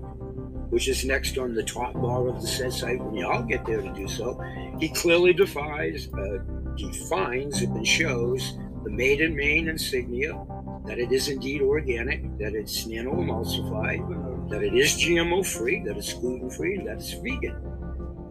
which 0.70 0.88
is 0.88 1.04
next 1.04 1.36
on 1.36 1.52
the 1.52 1.64
top 1.64 1.94
bar 1.94 2.28
of 2.28 2.40
the 2.40 2.46
said 2.46 2.72
site 2.72 3.00
when 3.00 3.14
y'all 3.14 3.42
get 3.42 3.66
there 3.66 3.82
to 3.82 3.92
do 3.92 4.06
so. 4.06 4.40
He 4.78 4.88
clearly 4.88 5.32
defies, 5.32 6.08
uh, 6.14 6.38
defines 6.76 7.62
and 7.62 7.84
shows 7.84 8.56
the 8.84 8.90
Made 8.90 9.20
in 9.20 9.34
Maine 9.34 9.68
insignia 9.68 10.40
that 10.88 10.98
it 10.98 11.12
is 11.12 11.28
indeed 11.28 11.60
organic, 11.60 12.22
that 12.38 12.54
it's 12.54 12.86
nano 12.86 13.12
emulsified, 13.12 14.48
that 14.48 14.62
it 14.62 14.74
is 14.74 14.94
GMO 14.94 15.46
free, 15.46 15.84
that 15.84 15.98
it's 15.98 16.14
gluten 16.14 16.50
free, 16.50 16.78
that 16.78 16.96
it's 16.96 17.12
vegan. 17.12 17.56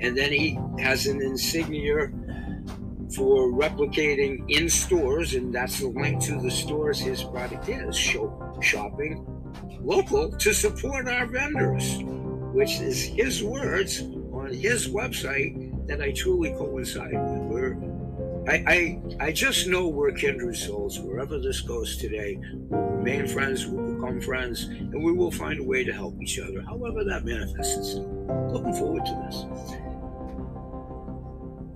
And 0.02 0.18
then 0.18 0.32
he 0.32 0.60
has 0.80 1.06
an 1.06 1.22
insignia 1.22 2.12
for 3.16 3.52
replicating 3.52 4.44
in 4.50 4.70
stores, 4.70 5.36
and 5.36 5.54
that's 5.54 5.80
the 5.80 5.88
link 5.88 6.22
to 6.24 6.42
the 6.42 6.52
stores 6.52 7.00
his 7.00 7.24
product 7.24 7.70
is. 7.70 7.96
Show, 7.96 8.58
shopping 8.62 9.26
local 9.82 10.32
to 10.32 10.54
support 10.54 11.08
our 11.08 11.26
vendors, 11.28 12.00
which 12.54 12.80
is 12.82 13.04
his 13.04 13.44
words 13.44 14.02
on 14.34 14.52
his 14.52 14.88
website 14.90 15.88
that 15.88 16.02
I 16.02 16.12
truly 16.12 16.52
coincide 16.52 17.14
with. 17.14 17.42
We're 17.44 17.97
I, 18.48 18.64
I, 18.66 19.02
I 19.26 19.32
just 19.34 19.68
know 19.68 19.90
we're 19.90 20.12
kindred 20.12 20.56
souls. 20.56 21.00
Wherever 21.02 21.38
this 21.38 21.60
goes 21.60 21.98
today, 21.98 22.40
we'll 22.54 22.80
remain 22.82 23.28
friends, 23.28 23.68
we'll 23.68 23.96
become 23.96 24.22
friends, 24.22 24.64
and 24.64 25.04
we 25.04 25.12
will 25.12 25.32
find 25.32 25.60
a 25.60 25.64
way 25.64 25.84
to 25.84 25.92
help 25.92 26.16
each 26.22 26.40
other, 26.40 26.62
however 26.62 27.04
that 27.04 27.26
manifests 27.26 27.76
itself. 27.76 28.08
Looking 28.54 28.74
forward 28.74 29.06
to 29.06 29.12
this. 29.26 29.36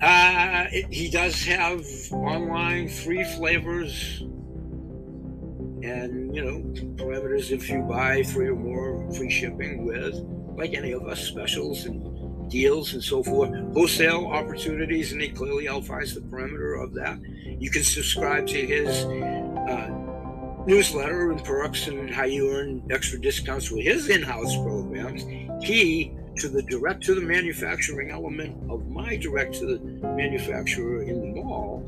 Uh, 0.01 0.67
it, 0.71 0.91
he 0.91 1.09
does 1.09 1.43
have 1.43 1.85
online 2.13 2.87
free 2.87 3.23
flavors 3.35 4.21
and, 5.83 6.33
you 6.35 6.43
know, 6.43 6.59
parameters 6.95 7.51
if 7.51 7.69
you 7.69 7.81
buy 7.81 8.23
three 8.23 8.47
or 8.47 8.55
more 8.55 9.11
free 9.11 9.29
shipping 9.29 9.85
with, 9.85 10.15
like 10.57 10.73
any 10.73 10.93
of 10.93 11.05
us, 11.05 11.19
specials 11.19 11.85
and 11.85 12.10
deals 12.51 12.93
and 12.93 13.03
so 13.03 13.23
forth, 13.23 13.49
wholesale 13.73 14.27
opportunities, 14.27 15.13
and 15.13 15.21
he 15.21 15.29
clearly 15.29 15.67
outlines 15.67 16.13
the 16.13 16.21
perimeter 16.21 16.75
of 16.75 16.93
that. 16.93 17.19
You 17.59 17.71
can 17.71 17.83
subscribe 17.83 18.45
to 18.47 18.67
his 18.67 19.05
uh, 19.05 19.89
newsletter 20.67 21.31
and 21.31 21.43
perks 21.43 21.87
and 21.87 22.13
how 22.13 22.25
you 22.25 22.51
earn 22.51 22.83
extra 22.91 23.19
discounts 23.19 23.71
with 23.71 23.83
his 23.83 24.09
in-house 24.09 24.55
programs. 24.57 25.23
He 25.63 26.13
to 26.37 26.49
the 26.49 26.61
direct 26.63 27.03
to 27.03 27.15
the 27.15 27.21
manufacturing 27.21 28.11
element 28.11 28.55
of 28.69 28.87
my 28.87 29.15
direct 29.17 29.55
to 29.55 29.65
the 29.65 29.79
manufacturer 30.07 31.03
in 31.03 31.19
the 31.21 31.41
mall, 31.41 31.79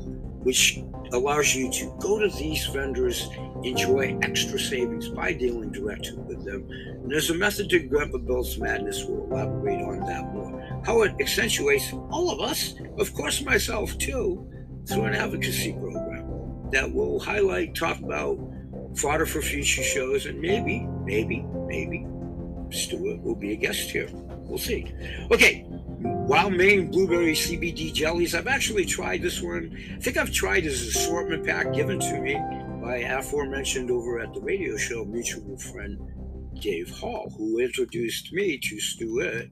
which 0.42 0.80
allows 1.14 1.54
you 1.54 1.70
to 1.70 1.96
go 2.00 2.18
to 2.18 2.28
these 2.36 2.66
vendors, 2.66 3.28
enjoy 3.62 4.18
extra 4.22 4.58
savings 4.58 5.08
by 5.08 5.32
dealing 5.32 5.70
directly 5.70 6.18
with 6.18 6.44
them. 6.44 6.68
And 6.70 7.10
there's 7.10 7.30
a 7.30 7.34
method 7.34 7.70
to 7.70 7.80
Grandpa 7.80 8.18
Bill's 8.18 8.58
madness. 8.58 9.04
We'll 9.04 9.24
elaborate 9.24 9.82
on 9.82 10.00
that 10.06 10.32
more. 10.32 10.82
How 10.84 11.02
it 11.02 11.14
accentuates 11.20 11.92
all 12.10 12.30
of 12.30 12.40
us, 12.40 12.74
of 12.98 13.14
course, 13.14 13.42
myself 13.42 13.96
too, 13.98 14.50
through 14.86 15.04
an 15.04 15.14
advocacy 15.14 15.72
program 15.72 16.70
that 16.72 16.92
will 16.92 17.20
highlight, 17.20 17.74
talk 17.74 17.98
about 18.00 18.38
fodder 18.96 19.26
for 19.26 19.40
future 19.40 19.82
shows, 19.82 20.26
and 20.26 20.40
maybe, 20.40 20.86
maybe, 21.04 21.44
maybe 21.66 22.06
Stuart 22.70 23.22
will 23.22 23.36
be 23.36 23.52
a 23.52 23.56
guest 23.56 23.90
here. 23.90 24.08
We'll 24.12 24.58
see. 24.58 24.92
Okay, 25.30 25.66
Wild 26.04 26.52
Maine 26.52 26.90
Blueberry 26.90 27.32
CBD 27.32 27.92
Jellies. 27.92 28.34
I've 28.34 28.46
actually 28.46 28.84
tried 28.84 29.22
this 29.22 29.40
one. 29.40 29.74
I 29.94 29.98
think 30.00 30.18
I've 30.18 30.30
tried 30.30 30.64
his 30.64 30.82
assortment 30.94 31.46
pack 31.46 31.72
given 31.72 31.98
to 31.98 32.20
me 32.20 32.34
by 32.82 32.98
aforementioned 32.98 33.90
over 33.90 34.20
at 34.20 34.34
the 34.34 34.40
radio 34.40 34.76
show 34.76 35.06
mutual 35.06 35.56
friend 35.56 35.98
Dave 36.60 36.90
Hall, 36.90 37.32
who 37.38 37.58
introduced 37.58 38.32
me 38.34 38.58
to 38.58 38.78
Stuart 38.80 39.48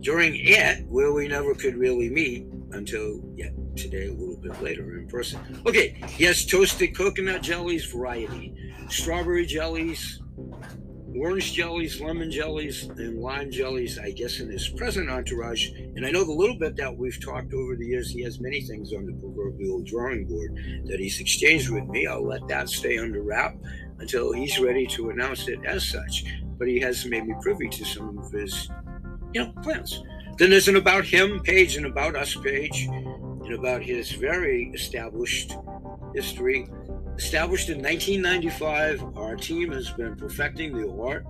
during 0.00 0.34
it, 0.36 0.84
where 0.88 1.12
we 1.12 1.28
never 1.28 1.54
could 1.54 1.76
really 1.76 2.10
meet 2.10 2.46
until 2.72 3.20
yeah, 3.36 3.50
today, 3.76 4.08
a 4.08 4.12
little 4.12 4.36
bit 4.36 4.60
later 4.60 4.98
in 4.98 5.06
person. 5.06 5.62
Okay, 5.66 6.02
yes, 6.18 6.44
toasted 6.44 6.96
coconut 6.96 7.42
jellies 7.42 7.84
variety, 7.84 8.54
strawberry 8.88 9.46
jellies, 9.46 10.20
orange 11.18 11.52
jellies, 11.52 12.00
lemon 12.00 12.30
jellies, 12.30 12.84
and 12.84 13.20
lime 13.20 13.50
jellies, 13.50 13.98
I 13.98 14.10
guess, 14.10 14.40
in 14.40 14.50
his 14.50 14.68
present 14.68 15.10
entourage. 15.10 15.70
And 15.96 16.06
I 16.06 16.10
know 16.10 16.24
the 16.24 16.32
little 16.32 16.58
bit 16.58 16.76
that 16.76 16.96
we've 16.96 17.20
talked 17.20 17.52
over 17.52 17.76
the 17.76 17.86
years, 17.86 18.10
he 18.10 18.22
has 18.22 18.40
many 18.40 18.60
things 18.62 18.92
on 18.92 19.06
the 19.06 19.12
proverbial 19.12 19.82
drawing 19.82 20.26
board 20.26 20.56
that 20.86 21.00
he's 21.00 21.20
exchanged 21.20 21.70
with 21.70 21.84
me. 21.84 22.06
I'll 22.06 22.26
let 22.26 22.46
that 22.48 22.68
stay 22.68 22.98
under 22.98 23.22
wrap 23.22 23.56
until 23.98 24.32
he's 24.32 24.58
ready 24.58 24.86
to 24.88 25.10
announce 25.10 25.48
it 25.48 25.60
as 25.64 25.88
such. 25.88 26.24
But 26.58 26.68
he 26.68 26.80
has 26.80 27.04
made 27.06 27.26
me 27.26 27.34
privy 27.40 27.68
to 27.68 27.84
some 27.84 28.18
of 28.18 28.30
his, 28.32 28.68
you 29.32 29.42
know, 29.42 29.52
plans. 29.62 30.02
Then 30.38 30.50
there's 30.50 30.68
an 30.68 30.76
about 30.76 31.04
him 31.04 31.40
page 31.40 31.76
and 31.76 31.86
about 31.86 32.16
us 32.16 32.34
page, 32.36 32.86
and 32.86 33.52
about 33.52 33.82
his 33.82 34.12
very 34.12 34.70
established 34.74 35.56
history. 36.14 36.68
Established 37.16 37.68
in 37.68 37.82
1995, 37.82 39.16
our 39.16 39.36
team 39.36 39.70
has 39.70 39.90
been 39.90 40.16
perfecting 40.16 40.72
the 40.72 40.90
art 41.00 41.26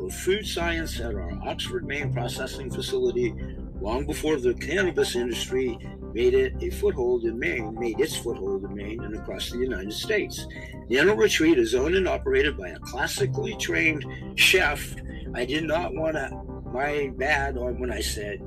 of 0.00 0.14
food 0.14 0.46
science 0.46 1.00
at 1.00 1.14
our 1.14 1.32
Oxford, 1.46 1.86
Maine 1.86 2.12
processing 2.12 2.70
facility 2.70 3.34
long 3.80 4.06
before 4.06 4.36
the 4.36 4.54
cannabis 4.54 5.16
industry 5.16 5.78
made 6.14 6.32
it 6.32 6.54
a 6.62 6.70
foothold 6.70 7.24
in 7.24 7.38
Maine, 7.38 7.78
made 7.78 8.00
its 8.00 8.16
foothold 8.16 8.64
in 8.64 8.74
Maine 8.74 9.02
and 9.02 9.16
across 9.16 9.50
the 9.50 9.58
United 9.58 9.92
States. 9.92 10.46
Nano 10.88 11.14
Retreat 11.14 11.58
is 11.58 11.74
owned 11.74 11.94
and 11.94 12.08
operated 12.08 12.56
by 12.56 12.68
a 12.68 12.78
classically 12.78 13.54
trained 13.56 14.06
chef. 14.36 14.94
I 15.34 15.44
did 15.44 15.64
not 15.64 15.92
want 15.92 16.14
to, 16.14 16.30
my 16.72 17.12
bad 17.16 17.58
on 17.58 17.78
when 17.78 17.90
I 17.92 18.00
said 18.00 18.40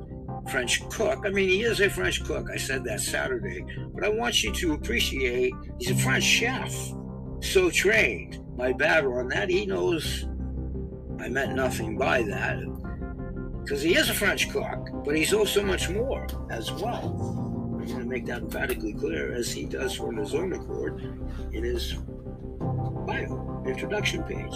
French 0.48 0.88
cook. 0.90 1.24
I 1.26 1.30
mean, 1.30 1.50
he 1.50 1.64
is 1.64 1.80
a 1.80 1.90
French 1.90 2.24
cook. 2.24 2.48
I 2.54 2.58
said 2.58 2.84
that 2.86 3.02
Saturday. 3.02 3.66
But 3.94 4.04
I 4.04 4.10
want 4.10 4.44
you 4.44 4.54
to 4.54 4.74
appreciate 4.74 5.54
he's 5.80 5.92
a 5.92 5.96
French 5.96 6.24
chef, 6.24 6.74
so 7.42 7.70
trained. 7.70 8.40
My 8.58 8.74
bad 8.74 9.06
on 9.06 9.30
that. 9.30 9.50
He 9.50 9.66
knows 9.66 10.26
I 11.20 11.30
meant 11.30 11.56
nothing 11.56 11.98
by 11.98 12.24
that 12.24 12.60
because 13.70 13.84
he 13.84 13.96
is 13.96 14.10
a 14.10 14.14
French 14.14 14.50
cook, 14.50 14.90
but 15.06 15.16
he's 15.16 15.34
also 15.34 15.64
much 15.64 15.90
more 15.90 16.26
as 16.50 16.72
well. 16.72 17.78
I'm 17.80 17.86
going 17.86 18.00
to 18.00 18.06
make 18.06 18.26
that 18.26 18.42
emphatically 18.42 18.94
clear, 18.94 19.34
as 19.34 19.52
he 19.52 19.66
does 19.66 19.94
from 19.94 20.18
his 20.18 20.34
own 20.34 20.54
accord 20.54 21.02
in 21.54 21.64
his 21.64 21.94
bio 23.06 23.64
introduction 23.68 24.24
page. 24.24 24.54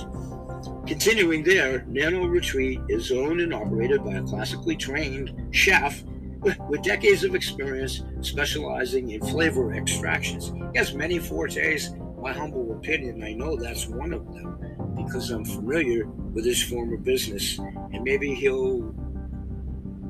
Continuing 0.87 1.43
there, 1.43 1.85
Nano 1.87 2.25
Retreat 2.25 2.79
is 2.89 3.11
owned 3.11 3.41
and 3.41 3.53
operated 3.53 4.03
by 4.03 4.13
a 4.13 4.23
classically 4.23 4.75
trained 4.75 5.31
chef 5.51 6.03
with 6.41 6.83
decades 6.83 7.23
of 7.23 7.35
experience 7.35 8.03
specializing 8.21 9.11
in 9.11 9.21
flavor 9.21 9.73
extractions. 9.73 10.51
He 10.71 10.77
has 10.77 10.93
many 10.93 11.19
fortes. 11.19 11.91
My 12.21 12.33
humble 12.33 12.71
opinion, 12.73 13.23
I 13.23 13.33
know 13.33 13.55
that's 13.55 13.87
one 13.87 14.13
of 14.13 14.25
them 14.33 14.95
because 14.95 15.31
I'm 15.31 15.45
familiar 15.45 16.05
with 16.05 16.45
his 16.45 16.63
former 16.63 16.97
business, 16.97 17.59
and 17.59 18.03
maybe 18.03 18.33
he'll 18.33 18.93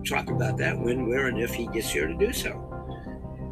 talk 0.05 0.29
about 0.29 0.57
that 0.57 0.77
when, 0.77 1.07
where, 1.07 1.27
and 1.27 1.39
if 1.39 1.53
he 1.53 1.67
gets 1.67 1.91
here 1.91 2.07
to 2.07 2.13
do 2.13 2.31
so. 2.33 2.69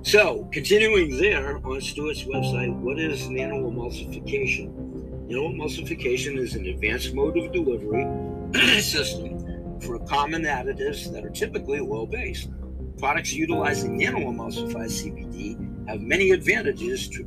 So, 0.04 0.50
continuing 0.52 1.18
there 1.18 1.58
on 1.58 1.80
Stuart's 1.80 2.24
website, 2.24 2.76
what 2.80 3.00
is 3.00 3.22
nanoemulsification? 3.24 4.91
Nanoemulsification 5.32 6.38
is 6.38 6.56
an 6.56 6.66
advanced 6.66 7.14
mode 7.14 7.38
of 7.38 7.54
delivery 7.54 8.06
system 8.82 9.80
for 9.80 9.98
common 10.00 10.44
additives 10.44 11.10
that 11.14 11.24
are 11.24 11.30
typically 11.30 11.80
oil 11.80 12.06
based. 12.06 12.50
Products 12.98 13.32
utilizing 13.32 13.98
nanoemulsified 13.98 14.92
CBD 14.92 15.88
have 15.88 16.02
many 16.02 16.32
advantages 16.32 17.08
to 17.08 17.24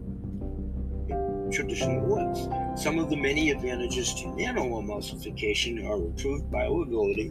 traditional 1.51 2.13
oils. 2.13 2.47
Some 2.81 2.99
of 2.99 3.09
the 3.09 3.17
many 3.17 3.51
advantages 3.51 4.13
to 4.17 4.25
nanoemulsification 4.25 5.89
are 5.89 5.97
improved 5.97 6.45
bioavailability 6.51 7.31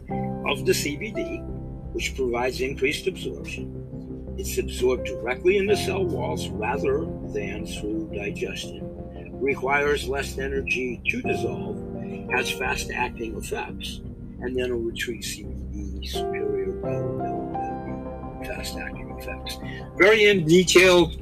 of 0.50 0.66
the 0.66 0.72
CBD, 0.72 1.40
which 1.92 2.16
provides 2.16 2.60
increased 2.60 3.06
absorption 3.06 3.84
it's 4.36 4.58
absorbed 4.58 5.06
directly 5.06 5.58
in 5.58 5.66
the 5.66 5.76
cell 5.76 6.04
walls 6.04 6.48
rather 6.48 7.06
than 7.32 7.64
through 7.64 8.10
digestion. 8.12 8.93
Requires 9.44 10.08
less 10.08 10.38
energy 10.38 11.02
to 11.06 11.20
dissolve, 11.20 11.76
has 12.30 12.50
fast 12.50 12.90
acting 12.90 13.36
effects, 13.36 14.00
and 14.40 14.56
then 14.56 14.72
will 14.72 14.80
retreat 14.80 15.22
CBD 15.22 16.06
superior 16.08 16.72
bioavailability, 16.72 18.40
uh, 18.40 18.54
fast 18.54 18.76
acting 18.78 19.10
effects. 19.18 19.58
Very 19.96 20.24
in 20.24 20.46
detailed. 20.46 21.20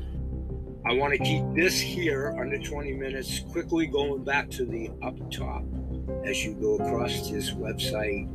I 0.86 0.94
want 0.94 1.12
to 1.12 1.18
keep 1.18 1.44
this 1.54 1.80
here 1.80 2.34
under 2.40 2.58
20 2.58 2.92
minutes, 2.92 3.40
quickly 3.50 3.86
going 3.86 4.24
back 4.24 4.50
to 4.50 4.64
the 4.64 4.90
up 5.02 5.16
top 5.30 5.64
as 6.24 6.44
you 6.44 6.54
go 6.54 6.76
across 6.76 7.26
his 7.28 7.52
website 7.52 8.28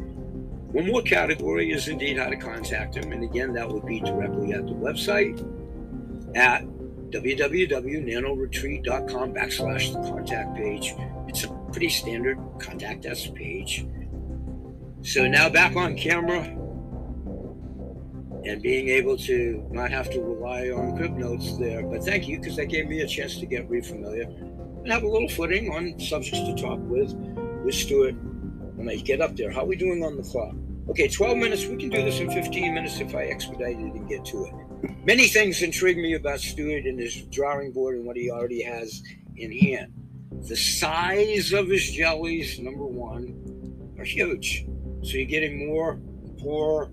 one 0.71 0.85
more 0.85 1.01
category 1.01 1.71
is 1.71 1.87
indeed 1.87 2.17
how 2.17 2.27
to 2.27 2.35
contact 2.35 2.95
him. 2.95 3.13
And 3.13 3.23
again, 3.23 3.53
that 3.53 3.67
would 3.67 3.85
be 3.85 4.01
directly 4.01 4.51
at 4.51 4.65
the 4.65 4.73
website 4.73 5.39
at 6.35 6.65
www.nanoretreat.com 7.11 9.33
backslash 9.33 9.93
the 9.93 9.99
contact 10.09 10.55
page. 10.55 10.95
It's 11.27 11.43
a 11.43 11.49
pretty 11.71 11.89
standard 11.89 12.39
contact 12.59 13.05
us 13.05 13.27
page. 13.27 13.85
So 15.01 15.27
now 15.27 15.49
back 15.49 15.75
on 15.75 15.95
camera 15.95 16.41
and 18.45 18.61
being 18.61 18.89
able 18.89 19.17
to 19.17 19.65
not 19.71 19.91
have 19.91 20.09
to 20.11 20.21
rely 20.21 20.69
on 20.69 20.95
crib 20.97 21.17
notes 21.17 21.57
there. 21.57 21.83
But 21.83 22.03
thank 22.03 22.27
you 22.27 22.39
because 22.39 22.55
that 22.57 22.67
gave 22.67 22.87
me 22.87 23.01
a 23.01 23.07
chance 23.07 23.37
to 23.37 23.45
get 23.45 23.69
re-familiar 23.69 24.23
and 24.23 24.91
have 24.91 25.03
a 25.03 25.07
little 25.07 25.29
footing 25.29 25.73
on 25.73 25.99
subjects 25.99 26.39
to 26.39 26.55
talk 26.55 26.79
with 26.83 27.13
with 27.63 27.75
Stuart 27.75 28.15
when 28.75 28.89
I 28.89 28.97
get 28.97 29.21
up 29.21 29.35
there. 29.35 29.51
How 29.51 29.61
are 29.61 29.65
we 29.65 29.75
doing 29.75 30.03
on 30.03 30.17
the 30.17 30.23
clock? 30.23 30.55
Okay, 30.89 31.07
12 31.07 31.37
minutes. 31.37 31.65
We 31.65 31.75
can 31.75 31.89
do 31.89 32.03
this 32.03 32.19
in 32.19 32.31
15 32.31 32.73
minutes 32.73 32.99
if 32.99 33.13
I 33.13 33.25
expedite 33.25 33.77
it 33.77 33.93
and 33.93 34.07
get 34.07 34.23
to 34.25 34.45
it. 34.45 34.53
Many 35.05 35.27
things 35.27 35.61
intrigue 35.61 35.97
me 35.97 36.13
about 36.13 36.39
Stuart 36.39 36.85
and 36.85 36.99
his 36.99 37.23
drawing 37.25 37.71
board 37.71 37.95
and 37.95 38.05
what 38.05 38.17
he 38.17 38.29
already 38.29 38.61
has 38.61 39.01
in 39.35 39.51
hand. 39.51 39.93
The 40.47 40.55
size 40.55 41.53
of 41.53 41.67
his 41.67 41.91
jellies, 41.91 42.59
number 42.59 42.85
one, 42.85 43.95
are 43.97 44.03
huge. 44.03 44.65
So 45.01 45.17
you're 45.17 45.25
getting 45.25 45.67
more 45.67 45.99
por, 46.39 46.91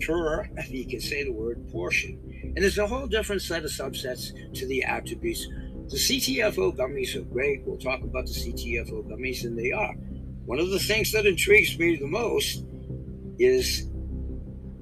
per, 0.00 0.48
if 0.56 0.70
you 0.70 0.86
can 0.86 1.00
say 1.00 1.24
the 1.24 1.32
word, 1.32 1.68
portion. 1.70 2.18
And 2.42 2.56
there's 2.56 2.78
a 2.78 2.86
whole 2.86 3.06
different 3.06 3.42
set 3.42 3.64
of 3.64 3.70
subsets 3.70 4.32
to 4.54 4.66
the 4.66 4.82
attributes. 4.84 5.46
The 5.88 5.96
CTFO 5.96 6.76
gummies 6.76 7.14
are 7.16 7.22
great. 7.22 7.62
We'll 7.66 7.78
talk 7.78 8.02
about 8.02 8.26
the 8.26 8.32
CTFO 8.32 9.08
gummies, 9.10 9.44
and 9.44 9.58
they 9.58 9.72
are. 9.72 9.94
One 10.44 10.58
of 10.58 10.70
the 10.70 10.78
things 10.78 11.12
that 11.12 11.26
intrigues 11.26 11.78
me 11.78 11.96
the 11.96 12.06
most 12.06 12.64
is 13.38 13.88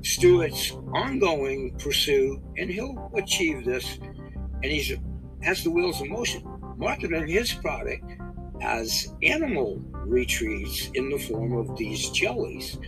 Stuart's 0.02 0.72
ongoing 0.94 1.76
pursuit, 1.78 2.40
and 2.56 2.70
he'll 2.70 3.10
achieve 3.14 3.64
this. 3.64 3.98
And 4.62 4.64
he's 4.64 4.92
has 5.42 5.64
the 5.64 5.70
wheels 5.70 6.00
in 6.02 6.10
motion, 6.10 6.42
marketing 6.76 7.26
his 7.26 7.52
product 7.52 8.04
as 8.60 9.14
animal 9.22 9.82
retreats 10.04 10.90
in 10.94 11.08
the 11.08 11.18
form 11.18 11.56
of 11.56 11.76
these 11.78 12.10
jellies. 12.10 12.78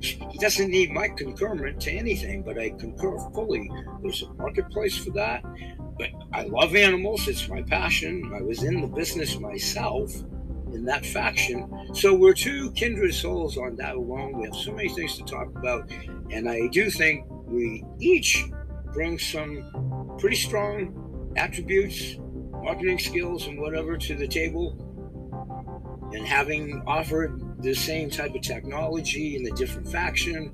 He 0.00 0.38
doesn't 0.38 0.70
need 0.70 0.90
my 0.92 1.08
concurrence 1.08 1.84
to 1.84 1.90
anything, 1.90 2.42
but 2.42 2.58
I 2.58 2.70
concur 2.70 3.18
fully. 3.34 3.70
There's 4.02 4.22
a 4.22 4.32
marketplace 4.34 4.96
for 4.96 5.10
that. 5.12 5.42
But 5.98 6.10
I 6.32 6.42
love 6.44 6.76
animals, 6.76 7.26
it's 7.26 7.48
my 7.48 7.62
passion. 7.62 8.32
I 8.34 8.42
was 8.42 8.62
in 8.62 8.80
the 8.80 8.86
business 8.86 9.40
myself 9.40 10.12
in 10.72 10.84
that 10.84 11.04
faction. 11.06 11.68
So 11.94 12.14
we're 12.14 12.34
two 12.34 12.70
kindred 12.72 13.14
souls 13.14 13.56
on 13.56 13.76
that 13.76 13.96
alone. 13.96 14.38
We 14.38 14.44
have 14.44 14.54
so 14.54 14.72
many 14.72 14.88
things 14.88 15.16
to 15.18 15.24
talk 15.24 15.48
about. 15.56 15.90
And 16.30 16.48
I 16.48 16.68
do 16.68 16.90
think 16.90 17.24
we 17.46 17.84
each 17.98 18.44
bring 18.92 19.18
some 19.18 20.16
pretty 20.18 20.36
strong 20.36 21.32
attributes, 21.36 22.16
marketing 22.62 22.98
skills, 22.98 23.46
and 23.46 23.60
whatever 23.60 23.96
to 23.96 24.14
the 24.14 24.26
table. 24.28 24.76
And 26.14 26.26
having 26.26 26.82
offered 26.86 27.62
the 27.62 27.74
same 27.74 28.10
type 28.10 28.34
of 28.34 28.40
technology 28.40 29.36
in 29.36 29.46
a 29.46 29.50
different 29.56 29.90
faction, 29.90 30.52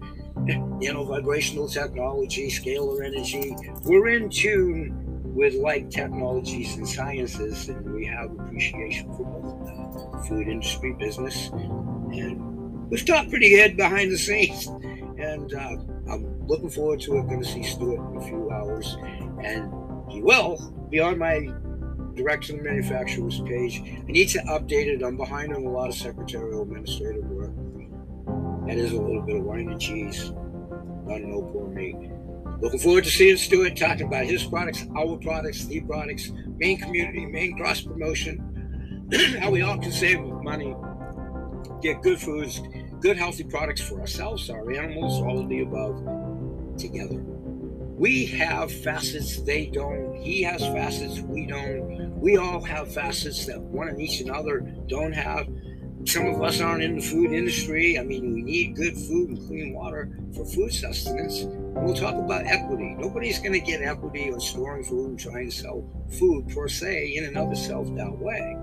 you 0.80 0.92
know, 0.92 1.04
vibrational 1.04 1.68
technology, 1.68 2.50
scalar 2.50 3.04
energy, 3.04 3.56
we're 3.82 4.08
in 4.08 4.28
tune 4.28 5.00
with 5.34 5.54
like 5.54 5.90
technologies 5.90 6.76
and 6.76 6.88
sciences, 6.88 7.68
and 7.68 7.92
we 7.92 8.06
have 8.06 8.30
appreciation 8.32 9.12
for 9.16 9.24
both 9.24 9.43
food 10.26 10.48
industry, 10.48 10.92
business, 10.92 11.48
and 11.48 12.90
we've 12.90 13.04
talked 13.04 13.30
pretty 13.30 13.50
good 13.50 13.76
behind 13.76 14.10
the 14.10 14.18
scenes. 14.18 14.66
And 14.66 15.54
uh, 15.54 15.76
I'm 16.10 16.46
looking 16.46 16.70
forward 16.70 17.00
to 17.02 17.18
it. 17.18 17.26
Going 17.28 17.42
to 17.42 17.48
see 17.48 17.62
Stuart 17.62 18.10
in 18.10 18.16
a 18.18 18.24
few 18.24 18.50
hours, 18.50 18.96
and 19.42 19.72
he 20.10 20.22
will 20.22 20.58
be 20.90 21.00
on 21.00 21.18
my 21.18 21.52
direct 22.14 22.44
to 22.44 22.52
the 22.52 22.62
manufacturer's 22.62 23.40
page. 23.40 23.80
I 23.80 24.12
need 24.12 24.28
to 24.30 24.38
update 24.40 24.86
it. 24.86 25.02
I'm 25.02 25.16
behind 25.16 25.54
on 25.54 25.64
a 25.64 25.70
lot 25.70 25.88
of 25.88 25.94
secretarial 25.94 26.62
administrative 26.62 27.24
work. 27.26 27.52
That 28.66 28.78
is 28.78 28.92
a 28.92 29.00
little 29.00 29.22
bit 29.22 29.36
of 29.36 29.44
wine 29.44 29.68
and 29.68 29.80
cheese. 29.80 30.32
Not 31.06 31.22
old 31.24 31.52
poor 31.52 31.68
me. 31.68 32.10
Looking 32.60 32.78
forward 32.78 33.04
to 33.04 33.10
seeing 33.10 33.36
Stuart 33.36 33.76
talking 33.76 34.06
about 34.06 34.24
his 34.24 34.44
products, 34.44 34.86
our 34.96 35.16
products, 35.16 35.66
the 35.66 35.80
products, 35.80 36.30
Maine 36.56 36.78
community, 36.78 37.26
Maine 37.26 37.56
cross 37.56 37.82
promotion, 37.82 38.53
how 39.40 39.50
we 39.50 39.62
all 39.62 39.78
can 39.78 39.92
save 39.92 40.20
money, 40.20 40.74
get 41.82 42.00
good 42.02 42.18
foods, 42.18 42.62
good 43.00 43.18
healthy 43.18 43.44
products 43.44 43.82
for 43.82 44.00
ourselves, 44.00 44.48
our 44.48 44.72
animals, 44.72 45.20
all 45.20 45.38
of 45.38 45.48
the 45.48 45.60
above 45.60 45.96
together. 46.78 47.20
We 47.96 48.26
have 48.26 48.72
facets 48.72 49.42
they 49.42 49.66
don't. 49.66 50.14
He 50.16 50.42
has 50.42 50.62
facets 50.62 51.20
we 51.20 51.46
don't. 51.46 52.18
We 52.18 52.38
all 52.38 52.62
have 52.62 52.92
facets 52.92 53.46
that 53.46 53.60
one 53.60 53.88
and 53.88 54.00
each 54.00 54.20
another 54.20 54.60
don't 54.88 55.12
have. 55.12 55.48
Some 56.06 56.26
of 56.26 56.42
us 56.42 56.60
aren't 56.60 56.82
in 56.82 56.96
the 56.96 57.02
food 57.02 57.32
industry. 57.32 57.98
I 57.98 58.04
mean, 58.04 58.34
we 58.34 58.42
need 58.42 58.74
good 58.74 58.96
food 58.96 59.30
and 59.30 59.46
clean 59.46 59.74
water 59.74 60.18
for 60.34 60.44
food 60.44 60.72
sustenance. 60.72 61.44
We'll 61.46 61.94
talk 61.94 62.14
about 62.14 62.46
equity. 62.46 62.94
Nobody's 62.98 63.38
going 63.38 63.52
to 63.52 63.60
get 63.60 63.82
equity 63.82 64.32
on 64.32 64.40
storing 64.40 64.84
food 64.84 65.10
and 65.10 65.18
trying 65.18 65.50
to 65.50 65.56
sell 65.56 65.88
food 66.18 66.48
per 66.48 66.68
se 66.68 67.16
in 67.16 67.24
and 67.24 67.36
of 67.36 67.52
itself 67.52 67.94
that 67.96 68.18
way. 68.18 68.56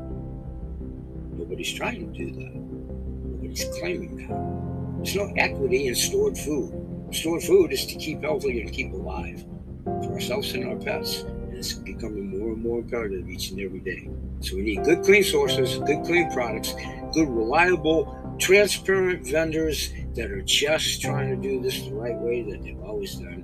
Nobody's 1.51 1.73
trying 1.73 2.13
to 2.13 2.17
do 2.17 2.31
that. 2.31 2.55
Nobody's 2.55 3.65
claiming 3.77 4.15
that. 4.15 5.03
There's 5.03 5.17
no 5.17 5.33
equity 5.35 5.87
in 5.87 5.95
stored 5.95 6.37
food. 6.37 6.71
Stored 7.11 7.43
food 7.43 7.73
is 7.73 7.85
to 7.87 7.95
keep 7.95 8.21
healthy 8.21 8.61
and 8.61 8.71
keep 8.71 8.93
alive 8.93 9.43
for 9.83 10.13
ourselves 10.13 10.53
and 10.53 10.63
our 10.63 10.77
pets. 10.77 11.23
And 11.23 11.57
it's 11.57 11.73
becoming 11.73 12.39
more 12.39 12.53
and 12.53 12.63
more 12.63 12.79
imperative 12.79 13.27
each 13.29 13.51
and 13.51 13.59
every 13.59 13.81
day. 13.81 14.09
So 14.39 14.55
we 14.55 14.61
need 14.61 14.85
good, 14.85 15.03
clean 15.03 15.25
sources, 15.25 15.77
good, 15.79 16.05
clean 16.05 16.31
products, 16.31 16.73
good, 17.13 17.27
reliable, 17.27 18.17
transparent 18.39 19.27
vendors 19.27 19.91
that 20.15 20.31
are 20.31 20.41
just 20.43 21.01
trying 21.01 21.31
to 21.31 21.35
do 21.35 21.61
this 21.61 21.81
the 21.81 21.93
right 21.93 22.17
way 22.17 22.43
that 22.43 22.63
they've 22.63 22.79
always 22.79 23.15
done 23.15 23.43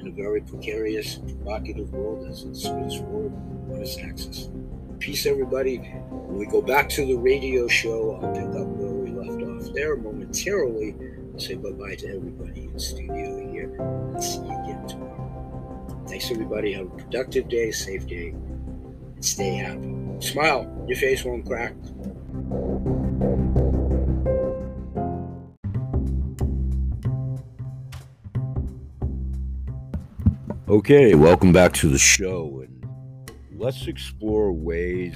in 0.00 0.08
a 0.08 0.10
very 0.10 0.40
precarious, 0.40 1.16
provocative 1.16 1.92
world 1.92 2.26
as 2.30 2.46
the 2.46 2.54
space 2.54 2.98
world 3.00 3.34
on 3.70 3.82
its 3.82 3.98
axis. 3.98 4.48
Peace, 5.02 5.26
everybody. 5.26 5.78
When 5.78 6.38
we 6.38 6.46
go 6.46 6.62
back 6.62 6.88
to 6.90 7.04
the 7.04 7.16
radio 7.16 7.66
show, 7.66 8.20
I'll 8.22 8.32
pick 8.32 8.44
up 8.54 8.68
where 8.68 8.92
we 8.92 9.10
left 9.10 9.42
off 9.42 9.74
there 9.74 9.96
momentarily. 9.96 10.94
I'll 11.34 11.40
say 11.40 11.56
bye 11.56 11.72
bye 11.72 11.96
to 11.96 12.14
everybody 12.14 12.66
in 12.66 12.78
studio 12.78 13.50
here 13.50 13.66
see 14.20 14.38
you 14.38 14.62
again 14.62 14.86
tomorrow. 14.86 16.04
Thanks, 16.06 16.30
everybody. 16.30 16.74
Have 16.74 16.86
a 16.86 16.90
productive 16.90 17.48
day, 17.48 17.72
safe 17.72 18.06
day, 18.06 18.28
and 18.28 19.24
stay 19.24 19.56
happy. 19.56 19.92
Smile, 20.20 20.70
your 20.86 20.96
face 20.96 21.24
won't 21.24 21.46
crack. 21.46 21.74
Okay, 30.68 31.16
welcome 31.16 31.52
back 31.52 31.72
to 31.72 31.88
the 31.88 31.98
show, 31.98 32.61
let's 33.62 33.86
explore 33.86 34.50
ways 34.50 35.14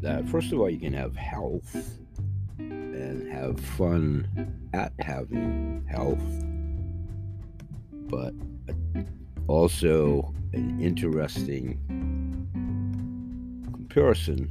that, 0.00 0.28
first 0.28 0.50
of 0.50 0.58
all, 0.58 0.68
you 0.68 0.80
can 0.80 0.92
have 0.92 1.14
health 1.14 2.00
and 2.58 3.32
have 3.32 3.60
fun 3.60 4.26
at 4.72 4.92
having 4.98 5.86
health, 5.88 6.18
but 8.10 8.34
also 9.46 10.34
an 10.52 10.80
interesting 10.80 11.78
comparison 13.72 14.48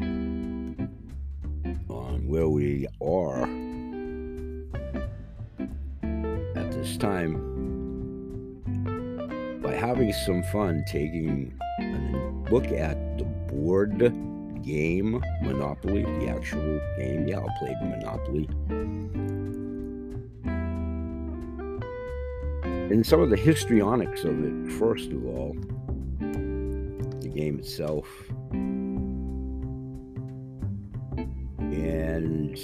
on 1.90 2.26
where 2.26 2.48
we 2.48 2.88
are 3.02 3.42
at 6.56 6.72
this 6.72 6.96
time 6.96 7.51
by 9.72 9.78
having 9.78 10.12
some 10.12 10.44
fun 10.44 10.84
taking 10.86 11.58
a 11.80 12.52
look 12.52 12.66
at 12.72 13.18
the 13.18 13.24
board 13.24 14.00
game 14.64 15.24
Monopoly, 15.42 16.04
the 16.04 16.28
actual 16.28 16.82
game. 16.98 17.26
Yeah, 17.28 17.40
I 17.40 17.48
played 17.58 17.78
Monopoly. 17.82 18.50
And 22.92 23.06
some 23.06 23.22
of 23.22 23.30
the 23.30 23.38
histrionics 23.38 24.26
of 24.26 24.44
it, 24.44 24.72
first 24.74 25.12
of 25.12 25.26
all, 25.26 25.56
the 26.20 27.32
game 27.34 27.58
itself, 27.60 28.08
and 31.72 32.58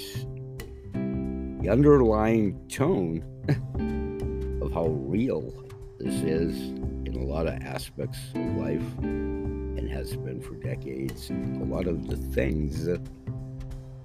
the 1.62 1.70
underlying 1.70 2.68
tone 2.68 3.24
of 4.62 4.72
how 4.74 4.88
real 4.88 5.54
this 5.98 6.22
is 6.22 6.78
lot 7.28 7.46
of 7.46 7.62
aspects 7.62 8.18
of 8.34 8.56
life 8.56 8.98
and 8.98 9.88
has 9.90 10.16
been 10.16 10.40
for 10.40 10.54
decades. 10.54 11.30
A 11.30 11.64
lot 11.64 11.86
of 11.86 12.08
the 12.08 12.16
things 12.16 12.84
that, 12.86 13.00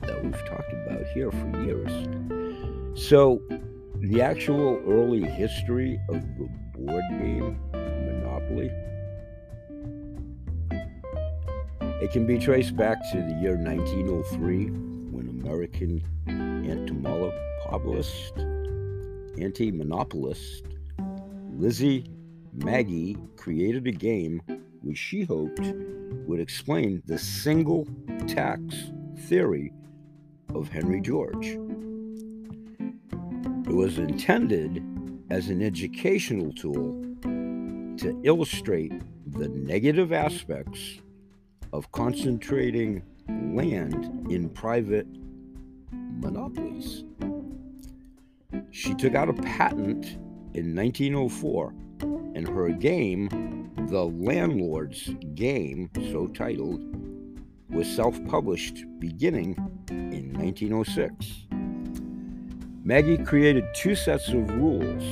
that 0.01 0.23
we've 0.23 0.45
talked 0.45 0.73
about 0.85 1.05
here 1.13 1.31
for 1.31 1.63
years. 1.63 2.07
So, 2.95 3.41
the 3.99 4.21
actual 4.21 4.81
early 4.85 5.23
history 5.23 5.97
of 6.09 6.21
the 6.37 6.49
board 6.75 7.03
game 7.11 7.57
Monopoly 7.71 8.69
it 12.01 12.11
can 12.11 12.27
be 12.27 12.37
traced 12.37 12.75
back 12.75 12.97
to 13.13 13.17
the 13.17 13.33
year 13.41 13.55
1903 13.55 14.65
when 15.11 15.29
American 15.41 16.03
entomologist, 16.27 18.33
anti-monopolist 19.39 20.65
Lizzie 21.55 22.05
Magie 22.55 23.17
created 23.35 23.87
a 23.87 23.91
game 23.91 24.41
which 24.81 24.97
she 24.97 25.23
hoped 25.23 25.73
would 26.27 26.39
explain 26.39 27.01
the 27.05 27.17
single 27.17 27.87
tax 28.27 28.91
theory 29.17 29.73
of 30.53 30.69
Henry 30.69 31.01
George. 31.01 31.57
It 33.65 33.73
was 33.73 33.97
intended 33.97 34.83
as 35.29 35.49
an 35.49 35.61
educational 35.61 36.53
tool 36.53 37.01
to 37.23 38.19
illustrate 38.23 38.93
the 39.25 39.49
negative 39.49 40.11
aspects 40.11 41.01
of 41.71 41.91
concentrating 41.91 43.01
land 43.27 44.27
in 44.29 44.49
private 44.49 45.07
monopolies. 45.91 47.03
She 48.69 48.93
took 48.93 49.15
out 49.15 49.29
a 49.29 49.33
patent 49.33 50.17
in 50.53 50.75
1904, 50.75 51.73
and 52.35 52.47
her 52.47 52.69
game, 52.69 53.71
The 53.89 54.03
Landlord's 54.05 55.09
Game, 55.35 55.89
so 56.11 56.27
titled, 56.27 56.81
was 57.69 57.87
self 57.87 58.23
published 58.25 58.83
beginning 58.99 59.55
in 59.89 60.33
1906. 60.33 61.47
Magie 62.83 63.17
created 63.17 63.65
two 63.73 63.95
sets 63.95 64.27
of 64.29 64.49
rules 64.55 65.03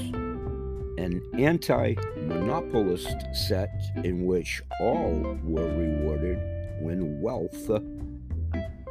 an 0.97 1.21
anti 1.39 1.95
monopolist 2.17 3.15
set 3.33 3.73
in 4.03 4.25
which 4.25 4.61
all 4.79 5.37
were 5.43 5.67
rewarded 5.75 6.37
when 6.81 7.19
wealth 7.21 7.69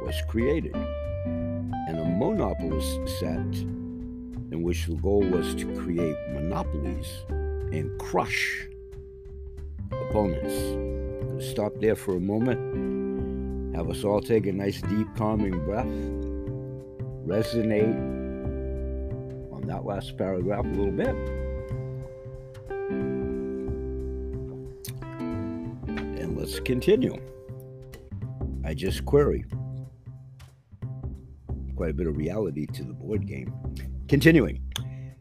was 0.01 0.15
created 0.27 0.75
and 0.75 1.99
a 1.99 2.05
monopolist 2.05 3.19
set 3.19 3.55
in 4.51 4.61
which 4.61 4.87
the 4.87 4.95
goal 4.95 5.21
was 5.21 5.55
to 5.55 5.65
create 5.77 6.15
monopolies 6.33 7.23
and 7.71 7.97
crush 7.99 8.67
opponents. 9.91 10.53
Stop 11.51 11.73
there 11.79 11.95
for 11.95 12.15
a 12.15 12.19
moment, 12.19 13.75
have 13.75 13.89
us 13.89 14.03
all 14.03 14.21
take 14.21 14.45
a 14.45 14.51
nice, 14.51 14.81
deep, 14.81 15.07
calming 15.15 15.57
breath, 15.65 15.87
resonate 17.25 17.95
on 19.51 19.63
that 19.65 19.85
last 19.85 20.17
paragraph 20.17 20.65
a 20.65 20.67
little 20.67 20.91
bit. 20.91 21.15
And 25.87 26.37
let's 26.37 26.59
continue. 26.59 27.15
I 28.63 28.73
just 28.73 29.05
query 29.05 29.45
quite 31.75 31.89
a 31.89 31.93
bit 31.93 32.05
of 32.05 32.15
reality 32.15 32.67
to 32.67 32.83
the 32.83 32.93
board 32.93 33.25
game. 33.25 33.51
Continuing, 34.07 34.61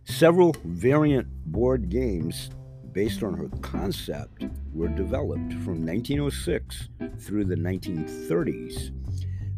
several 0.04 0.54
variant 0.64 1.26
board 1.52 1.88
games 1.88 2.50
based 2.92 3.22
on 3.22 3.34
her 3.34 3.48
concept 3.60 4.44
were 4.72 4.88
developed 4.88 5.52
from 5.64 5.84
1906 5.86 6.88
through 7.18 7.44
the 7.44 7.56
1930s. 7.56 8.90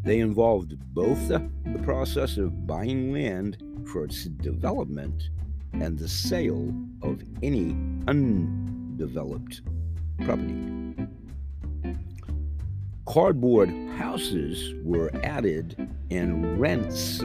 They 0.04 0.20
involved 0.20 0.76
both 0.94 1.28
the, 1.28 1.48
the 1.66 1.78
process 1.82 2.36
of 2.36 2.66
buying 2.66 3.12
land 3.12 3.62
for 3.86 4.04
its 4.04 4.24
development 4.24 5.30
and 5.74 5.98
the 5.98 6.08
sale 6.08 6.74
of 7.02 7.22
any 7.42 7.76
undeveloped 8.08 9.62
property. 10.24 10.94
Cardboard 13.06 13.68
houses 13.96 14.74
were 14.82 15.10
added 15.22 15.88
and 16.10 16.58
rents 16.58 17.22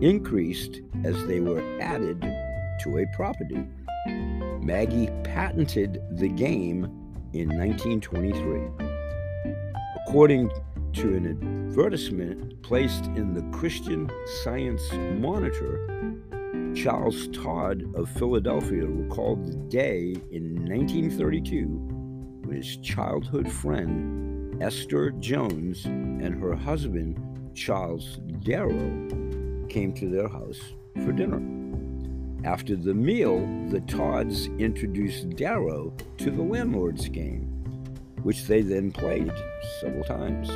increased 0.00 0.80
as 1.04 1.26
they 1.26 1.40
were 1.40 1.62
added 1.80 2.20
to 2.80 2.98
a 2.98 3.06
property. 3.14 3.66
Magie 4.06 5.10
patented 5.24 6.02
the 6.12 6.28
game 6.28 6.84
in 7.32 7.48
1923. 7.48 8.62
According 10.06 10.50
to 10.94 11.16
an 11.16 11.26
advertisement 11.68 12.62
placed 12.62 13.06
in 13.06 13.34
the 13.34 13.42
Christian 13.56 14.10
Science 14.42 14.82
Monitor, 14.92 16.16
Charles 16.74 17.28
Todd 17.28 17.84
of 17.94 18.08
Philadelphia 18.10 18.86
recalled 18.86 19.44
the 19.46 19.56
day 19.68 20.14
in 20.30 20.54
1932 20.66 21.66
when 22.44 22.56
his 22.56 22.76
childhood 22.78 23.50
friend 23.50 24.62
Esther 24.62 25.10
Jones 25.12 25.84
and 25.84 26.40
her 26.40 26.54
husband 26.54 27.18
Charles 27.54 28.18
Darrow 28.44 29.08
came 29.68 29.92
to 29.94 30.08
their 30.08 30.28
house 30.28 30.60
for 31.04 31.12
dinner. 31.12 31.59
After 32.44 32.74
the 32.74 32.94
meal, 32.94 33.40
the 33.68 33.80
Todds 33.80 34.46
introduced 34.58 35.28
Darrow 35.36 35.92
to 36.16 36.30
the 36.30 36.42
landlord's 36.42 37.06
game, 37.06 37.42
which 38.22 38.44
they 38.44 38.62
then 38.62 38.90
played 38.90 39.30
several 39.80 40.04
times. 40.04 40.48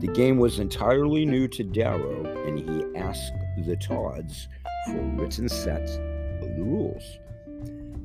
The 0.00 0.10
game 0.12 0.38
was 0.38 0.58
entirely 0.58 1.24
new 1.24 1.46
to 1.46 1.62
Darrow, 1.62 2.26
and 2.44 2.58
he 2.58 2.98
asked 2.98 3.32
the 3.64 3.76
Todds 3.76 4.48
for 4.86 4.98
a 4.98 5.16
written 5.16 5.48
set 5.48 5.88
of 5.88 6.56
the 6.56 6.64
rules. 6.64 7.04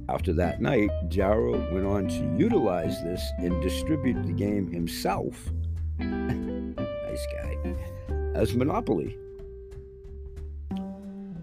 After 0.10 0.32
that 0.34 0.62
night, 0.62 0.92
Darrow 1.10 1.74
went 1.74 1.88
on 1.88 2.08
to 2.08 2.36
utilize 2.38 3.02
this 3.04 3.22
and 3.40 3.62
distribute 3.64 4.24
the 4.28 4.32
game 4.32 4.72
himself. 4.72 5.50
nice 6.00 7.28
guy. 7.42 7.76
As 8.36 8.54
Monopoly. 8.54 9.18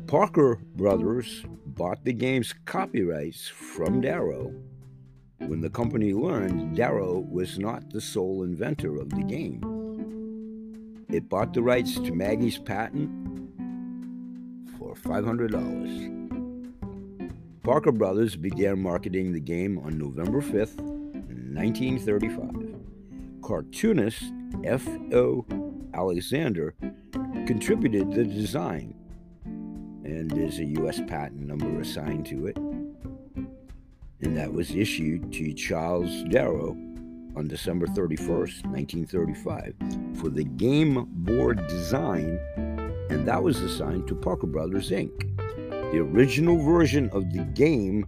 Parker 0.06 0.60
Brothers 0.76 1.44
bought 1.66 2.04
the 2.04 2.12
game's 2.12 2.52
copyrights 2.66 3.48
from 3.48 4.02
Darrow 4.02 4.54
when 5.38 5.60
the 5.60 5.70
company 5.70 6.12
learned 6.12 6.76
Darrow 6.76 7.20
was 7.20 7.58
not 7.58 7.90
the 7.90 8.00
sole 8.00 8.42
inventor 8.42 9.00
of 9.00 9.08
the 9.10 9.22
game. 9.22 9.60
It 11.08 11.28
bought 11.28 11.54
the 11.54 11.62
rights 11.62 11.94
to 11.94 12.12
Magie's 12.12 12.58
patent 12.58 13.10
for 14.78 14.94
$500. 14.94 16.20
Parker 17.62 17.92
Brothers 17.92 18.36
began 18.36 18.82
marketing 18.82 19.32
the 19.32 19.40
game 19.40 19.78
on 19.78 19.96
November 19.98 20.42
5th, 20.42 20.80
1935. 20.80 22.74
Cartoonist 23.42 24.24
F.O. 24.64 25.46
Alexander 25.94 26.74
contributed 27.46 28.12
the 28.12 28.24
design, 28.24 28.94
and 30.04 30.30
there's 30.30 30.58
a 30.58 30.64
U.S. 30.64 31.00
patent 31.06 31.40
number 31.40 31.80
assigned 31.80 32.26
to 32.26 32.46
it. 32.46 32.56
And 32.56 34.36
that 34.36 34.52
was 34.52 34.70
issued 34.74 35.32
to 35.34 35.52
Charles 35.52 36.22
Darrow 36.24 36.76
on 37.36 37.48
December 37.48 37.86
31st, 37.86 38.64
1935, 38.66 39.74
for 40.14 40.28
the 40.28 40.44
game 40.44 41.06
board 41.10 41.66
design 41.66 42.38
and 43.10 43.28
that 43.28 43.42
was 43.42 43.60
assigned 43.60 44.08
to 44.08 44.14
Parker 44.14 44.46
Brothers 44.46 44.90
Inc. 44.90 45.36
The 45.92 45.98
original 45.98 46.58
version 46.58 47.10
of 47.10 47.32
the 47.32 47.44
game 47.54 48.06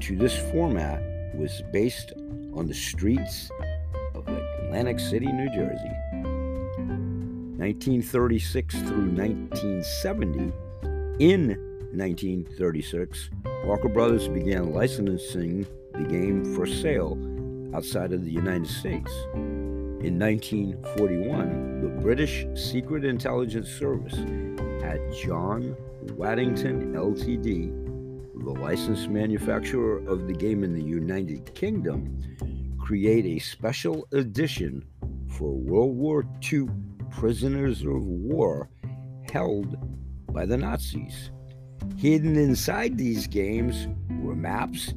to 0.00 0.16
this 0.16 0.36
format 0.50 1.00
was 1.34 1.62
based 1.72 2.12
on 2.54 2.66
the 2.66 2.74
streets 2.74 3.50
of 4.14 4.28
Atlantic 4.28 4.98
City, 4.98 5.26
New 5.26 5.48
Jersey. 5.48 5.92
1936 7.56 8.74
through 8.82 9.10
1970. 9.10 10.52
In 11.18 11.48
1936, 11.94 13.30
Parker 13.64 13.88
Brothers 13.88 14.28
began 14.28 14.74
licensing 14.74 15.66
the 15.94 16.04
game 16.04 16.54
for 16.54 16.66
sale 16.66 17.16
outside 17.74 18.12
of 18.12 18.22
the 18.22 18.30
United 18.30 18.66
States. 18.66 19.10
In 19.34 20.18
1941, 20.18 21.80
the 21.80 22.02
British 22.02 22.44
Secret 22.54 23.06
Intelligence 23.06 23.70
Service 23.70 24.14
had 24.82 25.00
John 25.24 25.74
Waddington 26.12 26.92
Ltd., 26.92 28.44
the 28.44 28.50
licensed 28.50 29.08
manufacturer 29.08 30.06
of 30.06 30.26
the 30.26 30.34
game 30.34 30.62
in 30.64 30.74
the 30.74 30.84
United 30.84 31.54
Kingdom, 31.54 32.20
create 32.78 33.24
a 33.24 33.38
special 33.38 34.06
edition 34.12 34.84
for 35.30 35.50
World 35.54 35.96
War 35.96 36.26
II 36.52 36.66
prisoners 37.10 37.80
of 37.80 38.04
war 38.04 38.68
held 39.32 39.78
by 40.36 40.44
the 40.44 40.58
Nazis. 40.58 41.30
Hidden 41.96 42.36
inside 42.36 42.98
these 42.98 43.26
games 43.26 43.88
were 44.20 44.36
maps, 44.36 44.92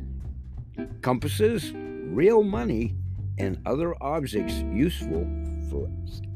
compasses, 1.01 1.71
real 1.73 2.43
money, 2.43 2.93
and 3.37 3.57
other 3.65 3.95
objects 4.03 4.55
useful 4.73 5.25
for 5.69 5.89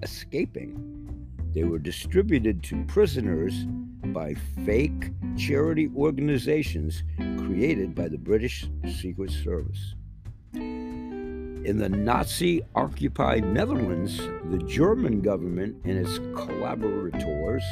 escaping. 0.04 0.80
They 1.54 1.66
were 1.66 1.80
distributed 1.80 2.63
to 2.63 2.86
prisoners 2.86 3.66
by 4.13 4.36
fake 4.66 5.12
charity 5.38 5.92
organizations 5.98 7.04
created 7.39 7.94
by 7.94 8.08
the 8.08 8.18
British 8.18 8.70
Secret 8.88 9.32
Service. 9.32 9.96
In 10.54 11.78
the 11.78 11.89
Nazi 11.89 12.62
occupied 12.74 13.44
Netherlands, 13.44 14.18
the 14.50 14.63
German 14.66 15.20
government 15.20 15.76
and 15.84 15.98
its 15.98 16.20
collaborators 16.36 17.63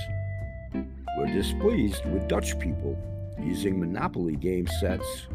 were 1.18 1.28
displeased 1.28 2.06
with 2.06 2.28
Dutch 2.28 2.58
people 2.60 2.98
using 3.40 3.80
Monopoly 3.80 4.36
game 4.36 4.68
sets 4.80 5.28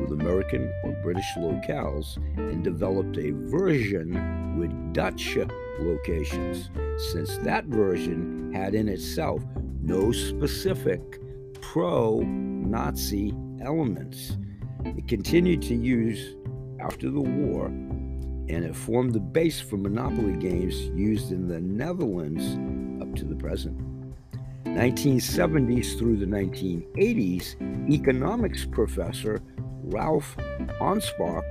with 0.00 0.12
American 0.12 0.72
or 0.84 0.92
British 1.02 1.26
locales 1.36 2.16
and 2.36 2.64
developed 2.64 3.16
a 3.18 3.30
version 3.30 4.58
with 4.58 4.92
Dutch 4.92 5.38
locations, 5.78 6.70
since 7.12 7.38
that 7.38 7.64
version 7.66 8.52
had 8.52 8.74
in 8.74 8.88
itself 8.88 9.42
no 9.80 10.12
specific 10.12 11.20
pro 11.60 12.20
Nazi 12.20 13.34
elements. 13.62 14.36
It 14.84 15.06
continued 15.08 15.62
to 15.62 15.74
use 15.74 16.36
after 16.80 17.10
the 17.10 17.20
war, 17.20 17.66
and 17.66 18.64
it 18.64 18.74
formed 18.74 19.12
the 19.12 19.20
base 19.20 19.60
for 19.60 19.76
Monopoly 19.76 20.36
games 20.36 20.74
used 20.96 21.30
in 21.30 21.46
the 21.46 21.60
Netherlands 21.60 22.42
up 23.00 23.14
to 23.16 23.24
the 23.24 23.36
present. 23.36 23.91
1970s 24.64 25.98
through 25.98 26.16
the 26.16 26.26
1980s, 26.26 27.90
economics 27.90 28.64
professor 28.64 29.40
Ralph 29.84 30.36
Anspach 30.80 31.42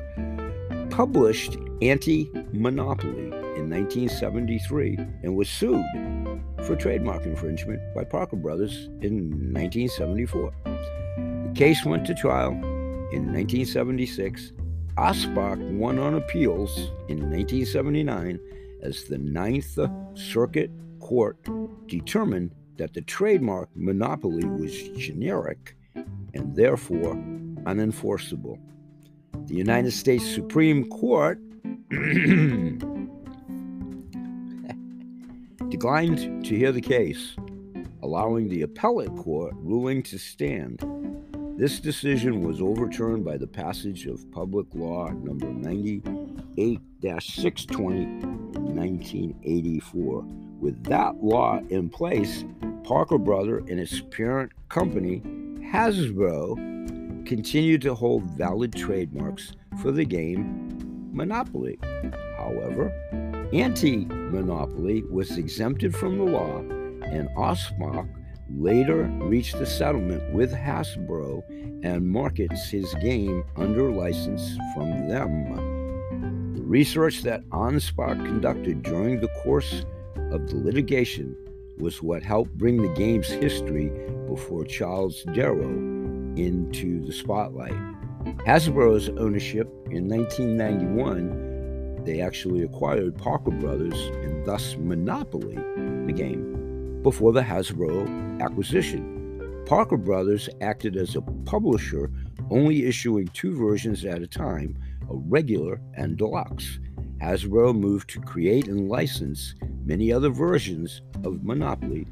published 0.90 1.58
Anti 1.82 2.30
Monopoly 2.54 3.28
in 3.56 3.70
1973 3.70 4.98
and 5.24 5.36
was 5.36 5.50
sued 5.50 5.84
for 6.66 6.76
trademark 6.76 7.26
infringement 7.26 7.82
by 7.96 8.04
Parker 8.04 8.36
Brothers 8.36 8.90
in 9.02 9.30
1974. 9.54 10.52
The 10.66 11.52
case 11.56 11.84
went 11.86 12.06
to 12.08 12.16
trial 12.16 12.52
in 12.52 13.34
1976. 13.34 14.54
Anspach 14.98 15.78
won 15.78 16.00
on 16.00 16.16
appeals 16.16 16.78
in 17.08 17.30
1979 17.30 18.40
as 18.82 19.04
the 19.06 19.18
Ninth 19.18 19.78
Circuit 20.16 20.72
Court 21.00 21.38
determined 21.88 22.52
that 22.78 22.94
the 22.94 23.02
trademark 23.02 23.70
monopoly 23.76 24.46
was 24.46 24.74
generic 24.98 25.76
and 26.34 26.56
therefore 26.56 27.16
unenforceable. 27.66 28.58
The 29.48 29.56
United 29.56 29.92
States 29.92 30.26
Supreme 30.26 30.90
Court 30.90 31.40
declined 35.70 36.46
to 36.46 36.56
hear 36.56 36.72
the 36.72 36.82
case, 36.82 37.36
allowing 38.02 38.50
the 38.50 38.62
appellate 38.62 39.16
court 39.18 39.54
ruling 39.58 40.04
to 40.04 40.18
stand. 40.18 40.84
This 41.58 41.80
decision 41.80 42.42
was 42.42 42.62
overturned 42.62 43.26
by 43.26 43.38
the 43.38 43.48
passage 43.48 44.06
of 44.06 44.30
Public 44.32 44.68
Law 44.74 45.10
number 45.10 45.48
98 45.48 46.80
620 47.20 48.02
in 48.02 48.76
1984. 48.76 50.51
With 50.62 50.84
that 50.84 51.24
law 51.24 51.60
in 51.70 51.90
place, 51.90 52.46
Parker 52.84 53.18
Brother 53.18 53.58
and 53.58 53.80
its 53.80 54.00
parent 54.00 54.52
company, 54.70 55.22
Hasbro, 55.74 57.26
continued 57.26 57.82
to 57.82 57.96
hold 57.96 58.26
valid 58.38 58.76
trademarks 58.76 59.54
for 59.82 59.92
the 59.92 60.06
game 60.06 61.10
Monopoly. 61.12 61.80
However, 62.38 62.92
anti 63.52 64.06
monopoly 64.06 65.02
was 65.10 65.36
exempted 65.40 65.96
from 65.96 66.20
the 66.20 66.26
law, 66.26 66.60
and 66.60 67.28
Anspach 67.30 68.08
later 68.56 69.06
reached 69.22 69.56
a 69.56 69.66
settlement 69.66 70.32
with 70.32 70.54
Hasbro 70.54 71.44
and 71.84 72.08
markets 72.08 72.70
his 72.70 72.94
game 73.02 73.44
under 73.56 73.90
license 73.90 74.58
from 74.76 75.08
them. 75.08 76.54
The 76.54 76.62
research 76.62 77.24
that 77.24 77.44
Anspach 77.50 78.24
conducted 78.26 78.84
during 78.84 79.20
the 79.20 79.30
course 79.44 79.86
of 80.32 80.50
the 80.50 80.58
litigation 80.58 81.36
was 81.78 82.02
what 82.02 82.24
helped 82.24 82.58
bring 82.58 82.82
the 82.82 82.94
game's 82.94 83.30
history 83.30 83.92
before 84.28 84.64
Charles 84.66 85.24
Darrow 85.34 85.70
into 86.36 87.06
the 87.06 87.12
spotlight. 87.12 87.76
Hasbro's 88.46 89.10
ownership 89.10 89.68
in 89.90 90.08
1991, 90.08 92.04
they 92.06 92.22
actually 92.22 92.64
acquired 92.64 93.18
Parker 93.18 93.52
Brothers 93.52 94.00
and 94.24 94.46
thus 94.46 94.76
Monopoly, 94.78 95.56
the 96.06 96.14
game, 96.14 97.02
before 97.04 97.34
the 97.34 97.42
Hasbro 97.42 98.42
acquisition. 98.42 99.64
Parker 99.66 99.98
Brothers 99.98 100.50
acted 100.62 100.96
as 100.98 101.16
a 101.16 101.22
publisher, 101.22 102.12
only 102.50 102.86
issuing 102.86 103.28
two 103.30 103.56
versions 103.56 104.06
at 104.06 104.22
a 104.22 104.28
time 104.28 104.78
a 105.10 105.16
regular 105.16 105.82
and 105.96 106.18
deluxe. 106.18 106.80
Hasbro 107.22 107.78
moved 107.78 108.10
to 108.10 108.20
create 108.20 108.68
and 108.68 108.90
license 108.90 109.54
many 109.86 110.12
other 110.12 110.30
versions 110.30 111.02
of 111.24 111.44
Monopoly 111.44 112.08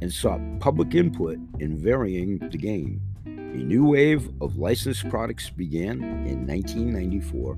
and 0.00 0.12
sought 0.12 0.40
public 0.60 0.94
input 0.94 1.38
in 1.58 1.76
varying 1.76 2.38
the 2.38 2.56
game. 2.56 3.00
A 3.26 3.30
new 3.30 3.84
wave 3.84 4.30
of 4.40 4.56
licensed 4.56 5.08
products 5.08 5.50
began 5.50 6.02
in 6.02 6.46
1994 6.46 7.54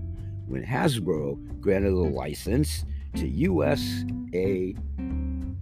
when 0.46 0.64
Hasbro 0.64 1.60
granted 1.60 1.92
a 1.92 1.96
license 1.96 2.86
to 3.16 3.28
USA 3.28 4.74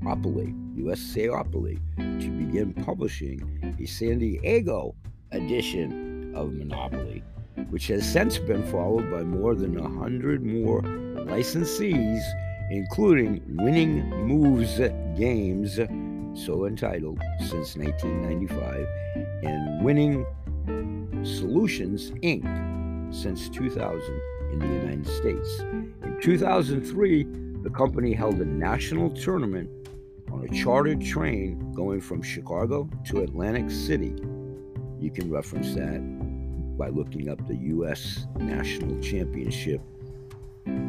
Opoly, 0.05 0.55
USAopoly, 0.77 1.81
to 1.97 2.31
begin 2.31 2.73
publishing 2.75 3.77
a 3.81 3.87
San 3.87 4.19
Diego 4.19 4.95
edition 5.33 6.33
of 6.37 6.53
Monopoly, 6.53 7.25
which 7.71 7.89
has 7.89 8.05
since 8.11 8.39
been 8.39 8.63
followed 8.65 9.11
by 9.11 9.23
more 9.23 9.55
than 9.55 9.79
a 9.79 9.89
hundred 9.89 10.45
more 10.45 10.83
licensees, 10.83 12.23
including 12.71 13.43
Winning 13.49 14.09
Moves 14.27 14.79
Games, 15.17 15.77
so 16.45 16.67
entitled, 16.67 17.21
since 17.41 17.77
1995, 17.77 18.87
and 19.43 19.85
Winning 19.85 20.27
Solutions 21.25 22.11
Inc. 22.23 23.15
since 23.15 23.49
2000 23.49 24.21
in 24.53 24.59
the 24.59 24.67
United 24.67 25.07
States. 25.07 25.61
In 26.03 26.19
2003, 26.21 27.25
the 27.63 27.71
company 27.71 28.13
held 28.13 28.35
a 28.41 28.45
national 28.45 29.11
tournament 29.11 29.71
on 30.31 30.45
a 30.45 30.49
chartered 30.49 31.01
train 31.01 31.73
going 31.73 32.01
from 32.01 32.23
Chicago 32.23 32.89
to 33.07 33.23
Atlantic 33.23 33.71
City. 33.71 34.15
You 34.99 35.11
can 35.11 35.31
reference 35.31 35.75
that 35.75 36.01
by 36.77 36.89
looking 36.89 37.29
up 37.29 37.47
the 37.47 37.57
U.S. 37.57 38.27
National 38.39 39.01
Championship 39.01 39.81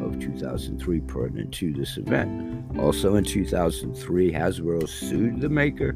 of 0.01 0.19
2003 0.19 0.99
pertinent 1.01 1.53
to 1.53 1.73
this 1.73 1.97
event. 1.97 2.77
Also 2.79 3.15
in 3.15 3.23
2003, 3.23 4.31
Hasbro 4.31 4.87
sued 4.87 5.41
the 5.41 5.49
maker 5.49 5.95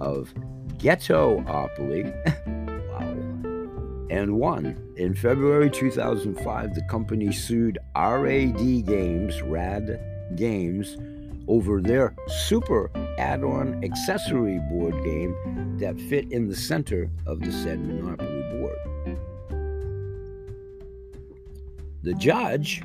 of 0.00 0.32
Ghettopoly. 0.78 2.12
wow. 2.90 4.06
And 4.10 4.36
won. 4.38 4.76
In 4.96 5.14
February 5.14 5.70
2005, 5.70 6.74
the 6.74 6.82
company 6.82 7.32
sued 7.32 7.78
RAD 7.94 8.86
Games, 8.86 9.42
RAD 9.42 10.00
Games, 10.36 10.96
over 11.48 11.80
their 11.80 12.14
super 12.28 12.90
add 13.18 13.42
on 13.42 13.82
accessory 13.84 14.60
board 14.70 14.94
game 15.04 15.76
that 15.78 16.00
fit 16.02 16.30
in 16.30 16.48
the 16.48 16.56
center 16.56 17.10
of 17.26 17.40
the 17.40 17.50
said 17.50 17.80
Monopoly 17.80 18.31
The 22.02 22.14
judge 22.14 22.82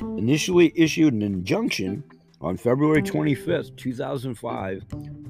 initially 0.00 0.72
issued 0.74 1.14
an 1.14 1.22
injunction 1.22 2.02
on 2.40 2.56
February 2.56 3.02
25th, 3.02 3.76
2005, 3.76 4.82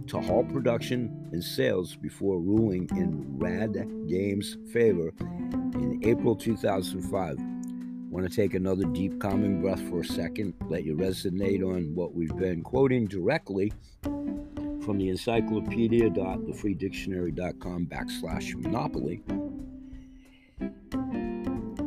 to 0.06 0.20
halt 0.20 0.50
production 0.50 1.28
and 1.32 1.44
sales 1.44 1.94
before 1.94 2.40
ruling 2.40 2.88
in 2.92 3.38
Rad 3.38 3.74
Games' 4.08 4.56
favor 4.72 5.12
in 5.20 6.00
April 6.04 6.34
2005. 6.34 7.36
Want 8.08 8.30
to 8.30 8.34
take 8.34 8.54
another 8.54 8.84
deep, 8.84 9.20
calming 9.20 9.60
breath 9.60 9.86
for 9.90 10.00
a 10.00 10.04
second? 10.04 10.54
Let 10.68 10.84
you 10.84 10.96
resonate 10.96 11.62
on 11.62 11.94
what 11.94 12.14
we've 12.14 12.34
been 12.36 12.62
quoting 12.62 13.04
directly 13.06 13.74
from 14.02 14.96
the 14.96 15.10
encyclopedia.thefreedictionary.com 15.10 17.86
backslash 17.86 18.54
monopoly. 18.54 19.22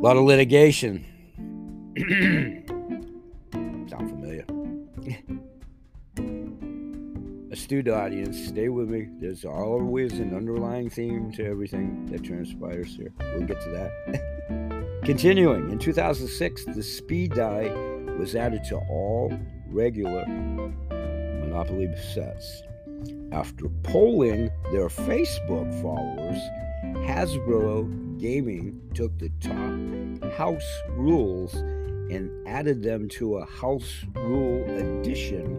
A 0.00 0.02
lot 0.02 0.16
of 0.16 0.24
litigation. 0.24 1.04
Sound 3.86 4.08
familiar? 4.08 4.46
Astute 7.52 7.88
audience, 7.88 8.46
stay 8.46 8.70
with 8.70 8.88
me. 8.88 9.08
There's 9.20 9.44
always 9.44 10.14
an 10.14 10.34
underlying 10.34 10.88
theme 10.88 11.30
to 11.32 11.44
everything 11.44 12.06
that 12.06 12.24
transpires 12.24 12.96
here. 12.96 13.12
We'll 13.20 13.46
get 13.46 13.60
to 13.60 13.68
that. 13.72 15.00
Continuing, 15.04 15.70
in 15.70 15.78
2006, 15.78 16.64
the 16.64 16.82
speed 16.82 17.34
die 17.34 17.68
was 18.18 18.34
added 18.34 18.64
to 18.70 18.76
all 18.76 19.38
regular 19.66 20.24
Monopoly 20.26 21.94
sets. 22.14 22.62
After 23.32 23.68
polling 23.82 24.50
their 24.72 24.88
Facebook 24.88 25.70
followers, 25.82 26.40
Hasbro 27.06 28.09
Gaming 28.20 28.82
took 28.92 29.18
the 29.18 29.30
top 29.40 30.30
house 30.34 30.82
rules 30.90 31.54
and 31.54 32.30
added 32.46 32.82
them 32.82 33.08
to 33.08 33.38
a 33.38 33.46
house 33.46 34.04
rule 34.14 34.62
edition 34.68 35.56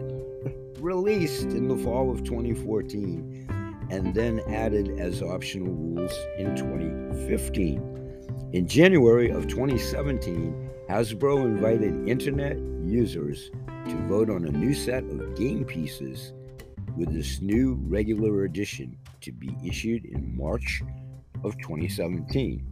released 0.78 1.46
in 1.46 1.66
the 1.66 1.76
fall 1.76 2.08
of 2.08 2.22
2014 2.22 3.48
and 3.90 4.14
then 4.14 4.38
added 4.46 5.00
as 5.00 5.22
optional 5.22 5.72
rules 5.72 6.16
in 6.38 6.54
2015. 6.54 8.50
In 8.52 8.68
January 8.68 9.30
of 9.30 9.48
2017, 9.48 10.70
Hasbro 10.88 11.44
invited 11.44 12.08
internet 12.08 12.58
users 12.84 13.50
to 13.88 14.06
vote 14.06 14.30
on 14.30 14.44
a 14.44 14.52
new 14.52 14.72
set 14.72 15.02
of 15.02 15.34
game 15.34 15.64
pieces 15.64 16.32
with 16.96 17.12
this 17.12 17.40
new 17.40 17.74
regular 17.88 18.44
edition 18.44 18.96
to 19.20 19.32
be 19.32 19.56
issued 19.64 20.04
in 20.04 20.36
March 20.36 20.80
of 21.44 21.56
2017. 21.58 22.64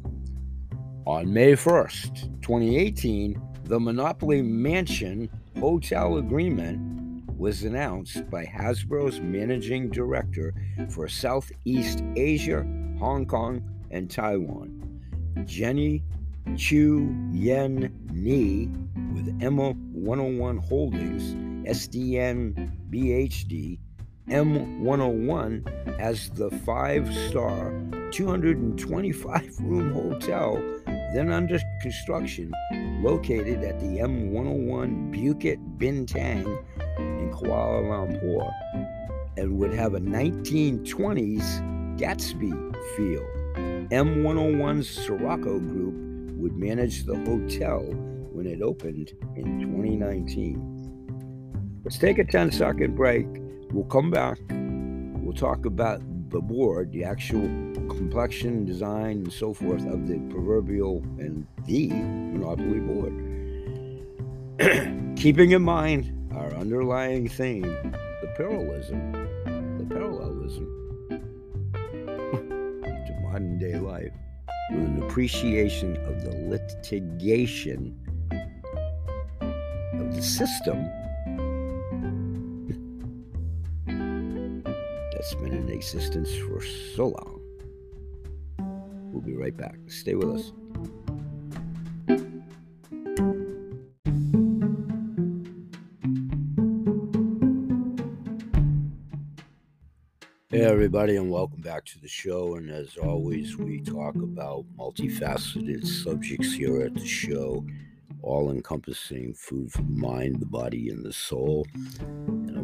On 1.06 1.33
May 1.33 1.52
1st, 1.52 2.40
2018, 2.42 3.40
the 3.64 3.80
Monopoly 3.80 4.42
Mansion 4.42 5.30
Hotel 5.59 6.18
Agreement 6.18 7.28
was 7.38 7.64
announced 7.64 8.28
by 8.30 8.44
Hasbro's 8.44 9.20
managing 9.20 9.90
director 9.90 10.52
for 10.90 11.09
Southeast 11.09 12.02
Asia, 12.16 12.62
Hong 12.98 13.26
Kong, 13.26 13.62
and 13.90 14.11
Taiwan, 14.11 15.00
Jenny 15.46 16.02
Chew 16.56 17.14
Yean 17.33 17.92
Nee 18.12 18.66
with 19.14 19.38
M101 19.40 20.59
Holdings, 20.64 21.35
SDN 21.66 22.70
BHD 22.90 23.78
M101 24.30 25.98
as 25.98 26.30
the 26.30 26.50
five 26.64 27.12
star 27.28 27.72
225 28.10 29.60
room 29.60 29.92
hotel, 29.92 30.56
then 31.14 31.30
under 31.30 31.58
construction, 31.80 32.52
located 33.02 33.62
at 33.64 33.78
the 33.80 33.98
M101 33.98 35.14
Bukit 35.14 35.58
Bintang 35.78 36.46
in 36.98 37.30
Kuala 37.32 37.82
Lumpur, 37.82 38.52
and 39.36 39.58
would 39.58 39.72
have 39.72 39.94
a 39.94 40.00
1920s 40.00 41.98
Gatsby 41.98 42.52
feel. 42.96 43.26
M101's 43.90 44.88
Sirocco 44.88 45.58
Group 45.58 45.94
would 46.36 46.56
manage 46.56 47.04
the 47.04 47.16
hotel 47.16 47.80
when 48.32 48.46
it 48.46 48.62
opened 48.62 49.12
in 49.36 49.60
2019. 49.60 50.78
Let's 51.84 51.98
take 51.98 52.18
a 52.18 52.24
10 52.24 52.52
second 52.52 52.94
break 52.94 53.26
We'll 53.72 53.84
come 53.84 54.10
back. 54.10 54.38
We'll 54.50 55.32
talk 55.32 55.64
about 55.64 56.00
the 56.30 56.40
board, 56.40 56.92
the 56.92 57.04
actual 57.04 57.42
complexion, 57.88 58.64
design, 58.64 59.18
and 59.18 59.32
so 59.32 59.52
forth 59.52 59.84
of 59.86 60.06
the 60.06 60.18
proverbial 60.30 60.98
and 61.18 61.46
the 61.66 61.88
Monopoly 61.88 62.80
board. 62.80 63.12
Keeping 65.16 65.50
in 65.52 65.62
mind 65.62 66.12
our 66.32 66.52
underlying 66.54 67.28
theme, 67.28 67.62
the 67.62 68.32
parallelism, 68.36 69.12
the 69.78 69.86
parallelism 69.88 70.66
to 72.80 73.20
modern 73.22 73.58
day 73.58 73.78
life, 73.78 74.12
with 74.70 74.84
an 74.84 75.02
appreciation 75.02 75.96
of 76.06 76.22
the 76.22 76.30
litigation 76.48 77.98
of 79.92 80.14
the 80.14 80.22
system 80.22 80.88
that's 85.20 85.34
been 85.34 85.52
in 85.52 85.68
existence 85.68 86.34
for 86.34 86.62
so 86.62 87.08
long. 87.08 87.40
We'll 89.12 89.20
be 89.20 89.34
right 89.34 89.54
back. 89.54 89.76
Stay 89.86 90.14
with 90.14 90.30
us. 90.30 90.52
Hey, 100.48 100.62
everybody, 100.62 101.16
and 101.16 101.30
welcome 101.30 101.60
back 101.60 101.84
to 101.84 102.00
the 102.00 102.08
show. 102.08 102.54
And 102.54 102.70
as 102.70 102.96
always, 102.96 103.58
we 103.58 103.82
talk 103.82 104.14
about 104.14 104.64
multifaceted 104.78 105.86
subjects 105.86 106.54
here 106.54 106.80
at 106.80 106.94
the 106.94 107.06
show, 107.06 107.66
all 108.22 108.50
encompassing 108.50 109.34
food 109.34 109.70
for 109.70 109.82
the 109.82 109.90
mind, 109.90 110.40
the 110.40 110.46
body, 110.46 110.88
and 110.88 111.04
the 111.04 111.12
soul 111.12 111.66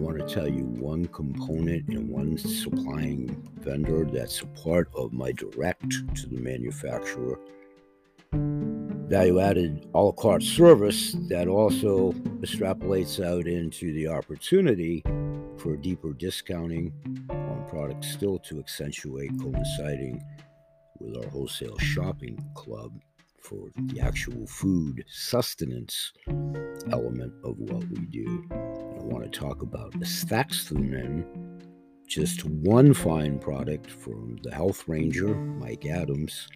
want 0.06 0.18
to 0.20 0.34
tell 0.34 0.48
you 0.48 0.62
one 0.62 1.04
component 1.06 1.88
and 1.88 2.08
one 2.08 2.38
supplying 2.38 3.26
vendor 3.58 4.04
that's 4.04 4.40
a 4.40 4.46
part 4.46 4.88
of 4.94 5.12
my 5.12 5.32
direct 5.32 5.90
to 6.14 6.28
the 6.28 6.38
manufacturer. 6.38 7.40
Value 8.32 9.40
added 9.40 9.88
a 9.94 10.00
la 10.00 10.12
carte 10.12 10.44
service 10.44 11.16
that 11.28 11.48
also 11.48 12.12
extrapolates 12.40 13.24
out 13.24 13.48
into 13.48 13.92
the 13.94 14.06
opportunity 14.06 15.02
for 15.58 15.76
deeper 15.76 16.12
discounting 16.12 16.92
on 17.28 17.66
products 17.68 18.12
still 18.12 18.38
to 18.38 18.60
accentuate 18.60 19.32
coinciding 19.40 20.22
with 21.00 21.16
our 21.16 21.28
wholesale 21.30 21.78
shopping 21.78 22.38
club 22.54 22.92
for 23.46 23.70
the 23.76 24.00
actual 24.00 24.44
food 24.48 25.04
sustenance 25.08 26.12
element 26.90 27.32
of 27.44 27.56
what 27.58 27.88
we 27.90 28.04
do. 28.06 28.44
I 28.50 29.02
want 29.04 29.22
to 29.22 29.38
talk 29.38 29.62
about 29.62 29.92
astaxanthin, 30.00 31.24
just 32.08 32.44
one 32.44 32.92
fine 32.92 33.38
product 33.38 33.88
from 33.88 34.38
the 34.42 34.52
Health 34.52 34.88
Ranger, 34.88 35.32
Mike 35.36 35.86
Adams. 35.86 36.48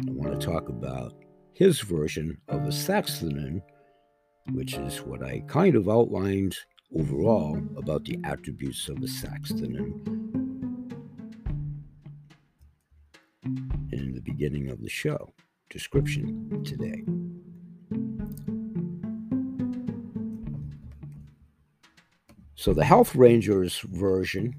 I 0.00 0.12
want 0.12 0.40
to 0.40 0.46
talk 0.46 0.68
about 0.68 1.14
his 1.54 1.80
version 1.80 2.38
of 2.46 2.60
astaxanthin, 2.60 3.60
which 4.52 4.74
is 4.74 4.98
what 5.02 5.24
I 5.24 5.42
kind 5.48 5.74
of 5.74 5.88
outlined 5.88 6.56
overall 6.96 7.60
about 7.76 8.04
the 8.04 8.20
attributes 8.22 8.88
of 8.88 8.98
a 8.98 9.00
astaxanthin 9.00 10.06
in 13.92 14.12
the 14.14 14.22
beginning 14.24 14.70
of 14.70 14.80
the 14.80 14.88
show 14.88 15.32
description 15.72 16.62
today. 16.64 17.02
So 22.54 22.72
the 22.72 22.84
Health 22.84 23.16
Rangers 23.16 23.80
version 23.80 24.54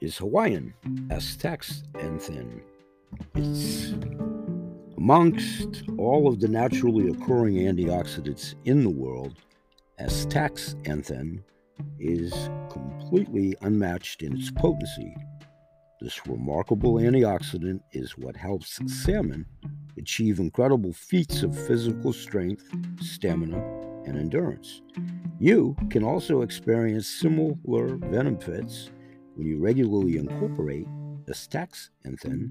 is 0.00 0.16
Hawaiian, 0.16 0.72
astaxanthin. 1.08 2.62
It's 3.34 3.92
amongst 4.96 5.82
all 5.98 6.28
of 6.28 6.40
the 6.40 6.48
naturally 6.48 7.10
occurring 7.10 7.56
antioxidants 7.56 8.54
in 8.64 8.84
the 8.84 8.90
world, 8.90 9.34
astaxanthin 10.00 11.42
is 11.98 12.32
completely 12.70 13.56
unmatched 13.62 14.22
in 14.22 14.36
its 14.36 14.50
potency. 14.50 15.16
This 16.00 16.26
remarkable 16.26 16.94
antioxidant 16.94 17.80
is 17.92 18.16
what 18.16 18.36
helps 18.36 18.78
salmon 18.86 19.46
achieve 19.96 20.38
incredible 20.38 20.92
feats 20.92 21.42
of 21.42 21.58
physical 21.66 22.12
strength, 22.12 22.64
stamina, 23.00 23.58
and 24.04 24.16
endurance. 24.16 24.80
You 25.40 25.76
can 25.90 26.04
also 26.04 26.42
experience 26.42 27.08
similar 27.08 27.96
benefits 27.96 28.90
when 29.34 29.46
you 29.46 29.58
regularly 29.58 30.16
incorporate 30.16 30.86
astaxanthin 31.28 32.48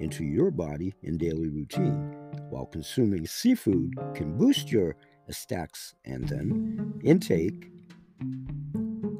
into 0.00 0.24
your 0.24 0.50
body 0.50 0.94
in 1.02 1.16
daily 1.16 1.48
routine, 1.48 2.14
while 2.50 2.66
consuming 2.66 3.26
seafood 3.26 3.94
can 4.14 4.36
boost 4.36 4.72
your 4.72 4.96
astaxanthin 5.30 6.92
intake 7.04 7.70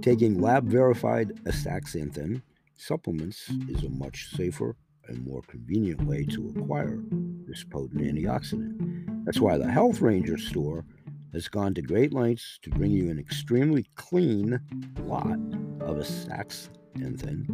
Taking 0.03 0.41
lab 0.41 0.69
verified 0.69 1.33
astaxanthin 1.45 2.43
supplements 2.77 3.51
is 3.69 3.83
a 3.83 3.91
much 3.91 4.31
safer 4.37 4.77
and 5.09 5.25
more 5.25 5.43
convenient 5.43 6.03
way 6.05 6.25
to 6.27 6.55
acquire 6.57 7.01
this 7.47 7.65
potent 7.65 8.03
antioxidant. 8.03 9.25
That's 9.25 9.41
why 9.41 9.59
the 9.59 9.71
Health 9.71 10.01
Ranger 10.01 10.39
store 10.39 10.85
has 11.33 11.49
gone 11.49 11.75
to 11.75 11.83
great 11.83 12.13
lengths 12.13 12.59
to 12.63 12.71
bring 12.71 12.91
you 12.91 13.11
an 13.11 13.19
extremely 13.19 13.87
clean 13.97 14.61
lot 15.01 15.39
of 15.81 15.97
astaxanthin 15.97 17.47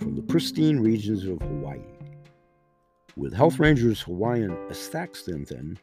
from 0.00 0.16
the 0.16 0.22
pristine 0.22 0.80
regions 0.80 1.24
of 1.24 1.40
Hawaii. 1.40 1.80
With 3.16 3.32
Health 3.32 3.58
Ranger's 3.58 4.02
Hawaiian 4.02 4.56
astaxanthin, 4.68 5.78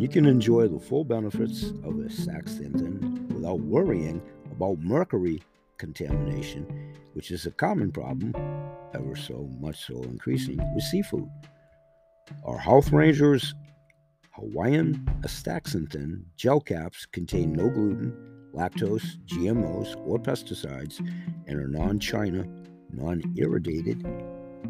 you 0.00 0.08
can 0.08 0.26
enjoy 0.26 0.68
the 0.68 0.78
full 0.78 1.04
benefits 1.04 1.70
of 1.70 1.94
astaxanthin 1.94 3.09
without 3.40 3.60
worrying 3.60 4.20
about 4.52 4.78
mercury 4.80 5.42
contamination, 5.78 6.66
which 7.14 7.30
is 7.30 7.46
a 7.46 7.50
common 7.50 7.90
problem, 7.90 8.34
ever 8.92 9.16
so 9.16 9.48
much 9.60 9.86
so 9.86 10.02
increasing, 10.02 10.58
with 10.74 10.84
seafood. 10.84 11.28
Our 12.44 12.58
Health 12.58 12.92
Rangers 12.92 13.54
Hawaiian 14.32 14.94
astaxanthin 15.22 16.22
gel 16.36 16.60
caps 16.60 17.06
contain 17.06 17.52
no 17.52 17.70
gluten, 17.70 18.14
lactose, 18.54 19.16
GMOs, 19.26 19.96
or 20.06 20.18
pesticides 20.18 20.98
and 21.46 21.58
are 21.58 21.68
non 21.68 21.98
China, 21.98 22.44
non 22.92 23.22
irradiated, 23.36 24.06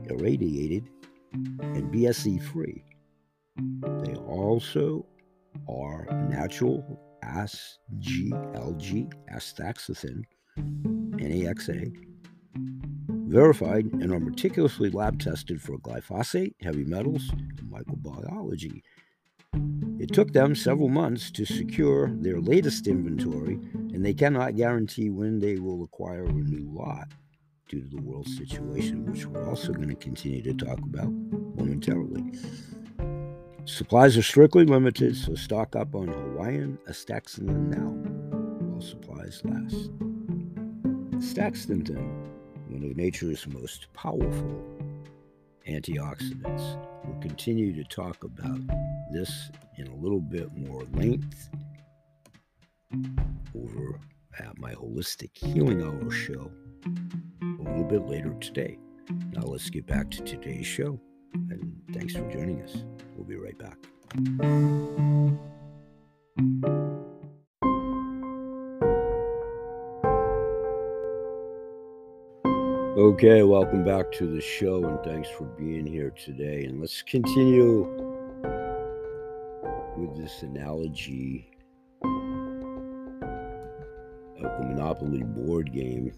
irradiated, 0.09 0.89
and 1.33 1.93
BSE 1.93 2.41
free. 2.41 2.85
They 4.05 4.15
also 4.15 5.07
are 5.69 6.07
natural 6.29 7.01
ASGLG, 7.25 9.13
astaxanthin, 9.33 10.25
NAXA, 10.59 11.93
verified 13.31 13.87
and 13.93 14.13
are 14.13 14.21
meticulously 14.21 14.91
lab 14.91 15.21
tested 15.21 15.63
for 15.63 15.79
glyphosate, 15.79 16.55
heavy 16.61 16.85
metals, 16.85 17.31
and 17.31 17.71
microbiology. 17.71 18.83
It 20.01 20.13
took 20.13 20.33
them 20.33 20.55
several 20.55 20.89
months 20.89 21.31
to 21.33 21.45
secure 21.45 22.11
their 22.11 22.41
latest 22.41 22.87
inventory, 22.87 23.55
and 23.75 24.05
they 24.05 24.15
cannot 24.15 24.57
guarantee 24.57 25.11
when 25.11 25.39
they 25.39 25.57
will 25.59 25.85
acquire 25.85 26.25
a 26.25 26.33
new 26.33 26.71
lot 26.73 27.09
due 27.69 27.83
to 27.83 27.89
the 27.89 28.03
world 28.03 28.27
situation, 28.27 29.05
which 29.07 29.27
we're 29.27 29.49
also 29.49 29.73
going 29.73 29.89
to 29.89 29.95
continue 29.95 30.43
to 30.43 30.55
talk 30.55 30.79
about 30.79 31.13
momentarily. 31.57 32.33
Supplies 33.67 34.17
are 34.17 34.23
strictly 34.23 34.65
limited, 34.65 35.17
so 35.17 35.33
mm-hmm. 35.33 35.35
stock 35.35 35.77
up 35.77 35.95
on 35.95 36.09
Hawaiian 36.09 36.79
astaxanthin 36.89 37.69
now 37.69 37.91
while 38.69 38.81
supplies 38.81 39.43
last. 39.45 39.91
Astaxanthin, 41.13 42.09
one 42.69 42.83
of 42.83 42.97
nature's 42.97 43.47
most 43.47 43.93
powerful 43.93 44.65
antioxidants. 45.69 46.79
We'll 47.05 47.21
continue 47.21 47.73
to 47.75 47.85
talk 47.85 48.25
about 48.25 48.61
this 49.13 49.51
in 49.77 49.87
a 49.87 49.95
little 49.97 50.21
bit 50.21 50.57
more 50.57 50.85
length 50.95 51.49
over 53.55 54.01
at 54.39 54.59
my 54.59 54.75
Holistic 54.75 55.37
Healing 55.37 55.83
Hour 55.83 56.11
show 56.11 56.51
a 57.43 57.63
little 57.63 57.85
bit 57.85 58.07
later 58.07 58.35
today. 58.41 58.79
Now 59.33 59.43
let's 59.43 59.71
get 59.71 59.87
back 59.87 60.11
to 60.13 60.23
today's 60.23 60.67
show, 60.67 60.99
and 61.35 61.83
thanks 61.93 62.15
for 62.15 62.31
joining 62.31 62.63
us. 62.63 62.77
We'll 63.17 63.27
be 63.27 63.37
right 63.37 63.59
back. 63.59 63.77
Okay, 73.01 73.43
welcome 73.43 73.85
back 73.85 74.13
to 74.13 74.27
the 74.27 74.41
show 74.41 74.85
and 74.85 74.99
thanks 75.05 75.29
for 75.31 75.45
being 75.45 75.87
here 75.87 76.11
today. 76.11 76.65
And 76.65 76.81
let's 76.81 77.03
continue 77.03 77.83
with 79.97 80.17
this 80.17 80.43
analogy 80.43 81.51
of 84.43 84.43
the 84.43 84.67
Monopoly 84.67 85.23
board 85.23 85.73
game 85.73 86.13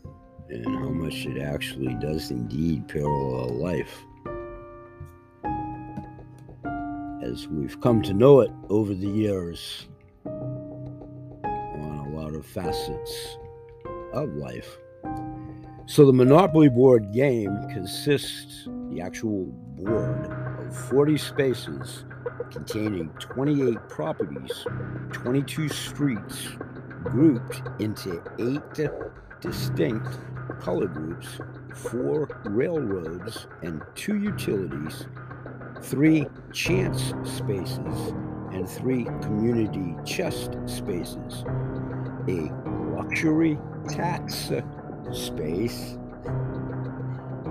and 0.48 0.66
how 0.66 0.88
much 0.88 1.26
it 1.26 1.40
actually 1.40 1.94
does 1.94 2.30
indeed 2.30 2.88
parallel 2.88 3.50
life. 3.50 4.02
As 7.32 7.48
we've 7.48 7.80
come 7.80 8.02
to 8.02 8.12
know 8.12 8.40
it 8.40 8.50
over 8.68 8.92
the 8.92 9.08
years 9.08 9.88
on 10.26 12.06
a 12.06 12.14
lot 12.14 12.34
of 12.34 12.44
facets 12.44 13.38
of 14.12 14.28
life. 14.34 14.76
So 15.86 16.04
the 16.04 16.12
Monopoly 16.12 16.68
board 16.68 17.10
game 17.12 17.56
consists 17.70 18.68
the 18.90 19.00
actual 19.00 19.46
board 19.76 20.30
of 20.60 20.76
40 20.90 21.16
spaces 21.16 22.04
containing 22.50 23.08
28 23.18 23.78
properties, 23.88 24.66
22 25.12 25.70
streets 25.70 26.48
grouped 27.02 27.62
into 27.80 28.22
eight 28.38 28.90
distinct 29.40 30.18
color 30.60 30.86
groups, 30.86 31.40
four 31.74 32.28
railroads, 32.44 33.46
and 33.62 33.82
two 33.94 34.18
utilities 34.18 35.06
three 35.82 36.26
chance 36.52 37.12
spaces, 37.24 38.14
and 38.52 38.68
three 38.68 39.04
community 39.22 39.96
chest 40.04 40.56
spaces. 40.66 41.44
A 42.28 42.50
luxury 42.94 43.58
tax 43.88 44.50
space, 45.12 45.98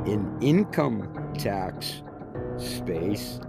an 0.05 0.37
income 0.41 1.33
tax 1.37 2.03
space, 2.57 3.39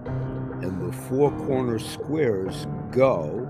and 0.62 0.80
the 0.80 0.92
four 0.92 1.30
corner 1.46 1.78
squares 1.78 2.66
go 2.90 3.48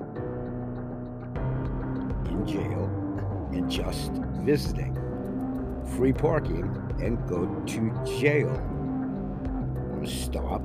in 2.27 2.47
jail 2.47 2.91
and 3.53 3.71
just 3.71 4.13
visiting. 4.43 4.99
Free 5.97 6.13
parking 6.13 6.65
and 7.01 7.19
go 7.29 7.47
to 7.47 8.21
jail. 8.21 8.72
Stop? 10.07 10.63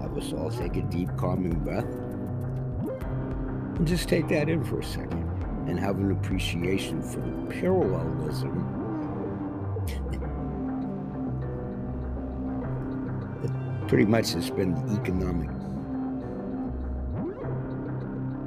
Have 0.00 0.16
us 0.16 0.32
all 0.32 0.50
take 0.50 0.76
a 0.76 0.82
deep, 0.82 1.08
calming 1.16 1.58
breath. 1.60 1.84
And 3.76 3.86
just 3.86 4.08
take 4.08 4.28
that 4.28 4.48
in 4.48 4.64
for 4.64 4.80
a 4.80 4.84
second 4.84 5.24
and 5.68 5.78
have 5.78 5.98
an 5.98 6.12
appreciation 6.12 7.02
for 7.02 7.20
the 7.20 7.60
parallelism 7.60 8.78
pretty 13.88 14.04
much 14.04 14.34
has 14.34 14.50
been 14.50 14.74
the 14.74 15.00
economic 15.00 15.48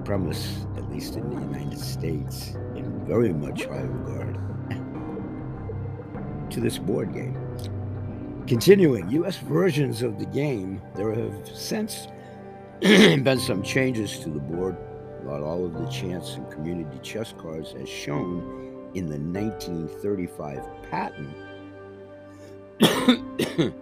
premise, 0.05 0.67
at 0.77 0.87
least 0.91 1.15
in 1.15 1.27
the 1.31 1.41
United 1.41 1.79
States, 1.79 2.53
in 2.75 3.03
very 3.07 3.33
much 3.33 3.65
high 3.65 3.81
regard 3.81 4.37
to 6.51 6.59
this 6.59 6.77
board 6.77 7.11
game. 7.11 7.40
Continuing, 8.51 9.09
US 9.11 9.37
versions 9.37 10.01
of 10.01 10.19
the 10.19 10.25
game, 10.25 10.81
there 10.93 11.13
have 11.13 11.47
since 11.47 12.09
been 12.81 13.39
some 13.39 13.63
changes 13.63 14.19
to 14.19 14.29
the 14.29 14.41
board. 14.41 14.75
Not 15.23 15.39
all 15.39 15.63
of 15.63 15.73
the 15.79 15.87
chance 15.87 16.35
and 16.35 16.51
community 16.51 16.99
chest 17.01 17.37
cards, 17.37 17.73
as 17.79 17.87
shown 17.87 18.91
in 18.93 19.05
the 19.05 19.17
1935 19.17 20.67
patent, 20.89 21.33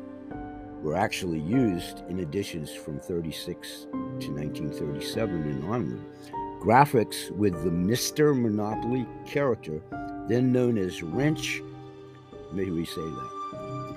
were 0.84 0.96
actually 0.96 1.40
used 1.40 2.04
in 2.08 2.20
editions 2.20 2.72
from 2.72 3.00
36 3.00 3.88
to 3.92 4.32
1937 4.32 5.50
and 5.50 5.64
onward. 5.64 6.06
Graphics 6.62 7.32
with 7.32 7.64
the 7.64 7.72
Mr. 7.72 8.40
Monopoly 8.40 9.08
character, 9.26 9.82
then 10.28 10.52
known 10.52 10.78
as 10.78 11.02
Wrench, 11.02 11.60
maybe 12.54 12.70
we 12.70 12.86
say 12.86 13.02
that, 13.02 13.39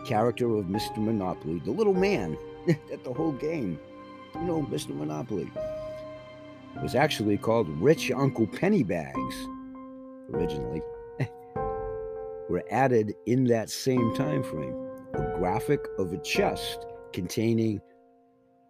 character 0.04 0.56
of 0.56 0.66
Mr. 0.66 0.98
Monopoly, 0.98 1.60
the 1.64 1.70
little 1.70 1.94
man 1.94 2.36
that 2.66 3.04
the 3.04 3.12
whole 3.12 3.32
game, 3.32 3.78
you 4.34 4.42
know, 4.42 4.62
Mr. 4.70 4.94
Monopoly, 4.94 5.50
was 6.82 6.94
actually 6.94 7.36
called 7.36 7.68
Rich 7.80 8.10
Uncle 8.12 8.46
Pennybags 8.46 9.46
originally, 10.32 10.80
were 12.48 12.64
added 12.70 13.14
in 13.26 13.44
that 13.44 13.70
same 13.70 14.14
time 14.14 14.42
frame 14.42 14.74
a 15.14 15.36
graphic 15.38 15.86
of 15.98 16.12
a 16.12 16.18
chest 16.18 16.86
containing 17.12 17.80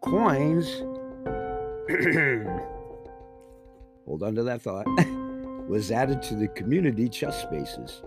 coins. 0.02 0.66
Hold 4.06 4.22
on 4.24 4.34
to 4.34 4.42
that 4.42 4.60
thought. 4.62 4.86
was 5.68 5.90
added 5.90 6.20
to 6.22 6.34
the 6.34 6.48
community 6.48 7.08
chest 7.08 7.42
spaces, 7.42 8.02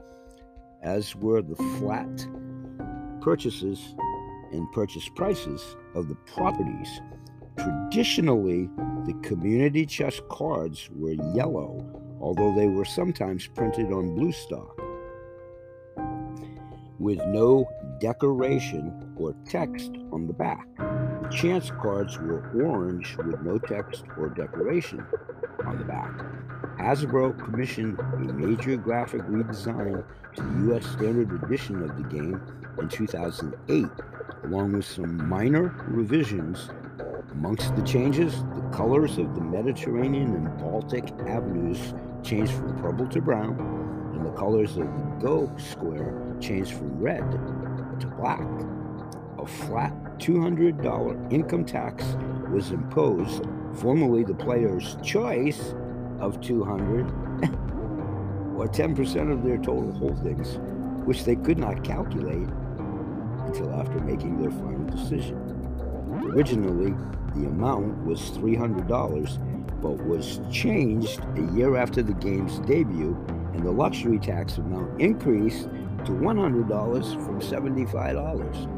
as 0.84 1.15
were 1.15 1.41
the 1.41 1.55
flat 1.80 2.28
purchases 3.26 3.95
and 4.51 4.71
purchase 4.71 5.09
prices 5.09 5.76
of 5.95 6.07
the 6.07 6.15
properties. 6.36 7.01
Traditionally, 7.57 8.69
the 9.07 9.19
community 9.23 9.84
chest 9.84 10.21
cards 10.30 10.91
were 10.93 11.15
yellow, 11.34 11.84
although 12.21 12.53
they 12.55 12.67
were 12.67 12.86
sometimes 12.86 13.47
printed 13.47 13.91
on 13.91 14.13
blue 14.13 14.32
stock 14.32 14.80
with 16.99 17.17
no 17.26 17.67
decoration 17.99 19.11
or 19.17 19.36
text 19.49 19.91
on 20.11 20.28
the 20.28 20.34
back. 20.34 20.67
The 20.78 21.30
chance 21.30 21.71
cards 21.71 22.19
were 22.19 22.51
orange 22.63 23.17
with 23.17 23.41
no 23.41 23.57
text 23.57 24.03
or 24.19 24.30
decoration 24.30 25.03
on 25.65 25.80
the 25.80 25.86
back. 25.86 26.45
Hasbro 26.78 27.38
commissioned 27.39 27.97
a 27.99 28.34
major 28.34 28.76
graphic 28.76 29.21
redesign 29.21 30.03
to 30.36 30.41
the 30.41 30.76
US 30.76 30.86
Standard 30.86 31.32
Edition 31.43 31.82
of 31.82 31.95
the 31.95 32.03
game 32.03 32.41
in 32.78 32.89
2008, 32.89 33.86
along 34.43 34.73
with 34.73 34.86
some 34.86 35.28
minor 35.28 35.73
revisions. 35.88 36.69
Uh, 36.99 37.21
amongst 37.32 37.73
the 37.78 37.82
changes, 37.84 38.43
the 38.55 38.69
colors 38.73 39.17
of 39.17 39.36
the 39.36 39.41
Mediterranean 39.41 40.36
and 40.36 40.57
Baltic 40.57 41.11
avenues 41.28 41.93
changed 42.23 42.51
from 42.51 42.78
purple 42.78 43.07
to 43.07 43.21
brown, 43.21 43.57
and 44.13 44.26
the 44.26 44.32
colors 44.32 44.71
of 44.71 44.86
the 44.86 45.15
Go 45.21 45.49
square 45.57 46.13
changed 46.41 46.73
from 46.73 46.99
red 46.99 47.32
to 48.01 48.07
black. 48.17 48.45
A 49.39 49.47
flat 49.47 49.93
$200 50.19 51.32
income 51.32 51.63
tax 51.63 52.03
was 52.51 52.71
imposed, 52.71 53.45
formerly 53.76 54.23
the 54.26 54.34
player's 54.34 54.97
choice 55.01 55.73
of 56.20 56.41
200 56.41 57.05
or 58.57 58.68
10% 58.68 59.32
of 59.32 59.43
their 59.43 59.57
total 59.57 59.91
holdings, 59.93 60.57
which 61.05 61.26
they 61.26 61.36
could 61.36 61.57
not 61.57 61.84
calculate 61.84 62.47
until 63.45 63.74
after 63.74 63.99
making 63.99 64.41
their 64.41 64.51
final 64.51 64.86
decision. 64.86 65.38
Originally, 66.34 66.93
the 67.36 67.47
amount 67.47 68.05
was 68.05 68.20
$300, 68.32 69.82
but 69.82 70.05
was 70.05 70.39
changed 70.51 71.20
a 71.36 71.53
year 71.53 71.76
after 71.76 72.01
the 72.01 72.13
game's 72.13 72.59
debut, 72.59 73.16
and 73.53 73.63
the 73.63 73.72
luxury 73.72 74.20
tax 74.20 74.57
amount 74.57 74.99
increased 74.99 75.63
to 76.05 76.11
$100 76.11 77.26
from 77.26 77.39
$75. 77.41 78.74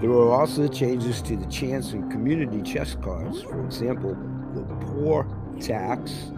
There 0.00 0.10
were 0.10 0.30
also 0.30 0.68
changes 0.68 1.22
to 1.22 1.36
the 1.36 1.46
chance 1.46 1.92
and 1.92 2.10
community 2.10 2.60
chest 2.60 3.00
cards. 3.00 3.42
For 3.42 3.64
example, 3.64 4.14
the 4.54 4.62
poor 4.86 5.26
tax 5.58 6.30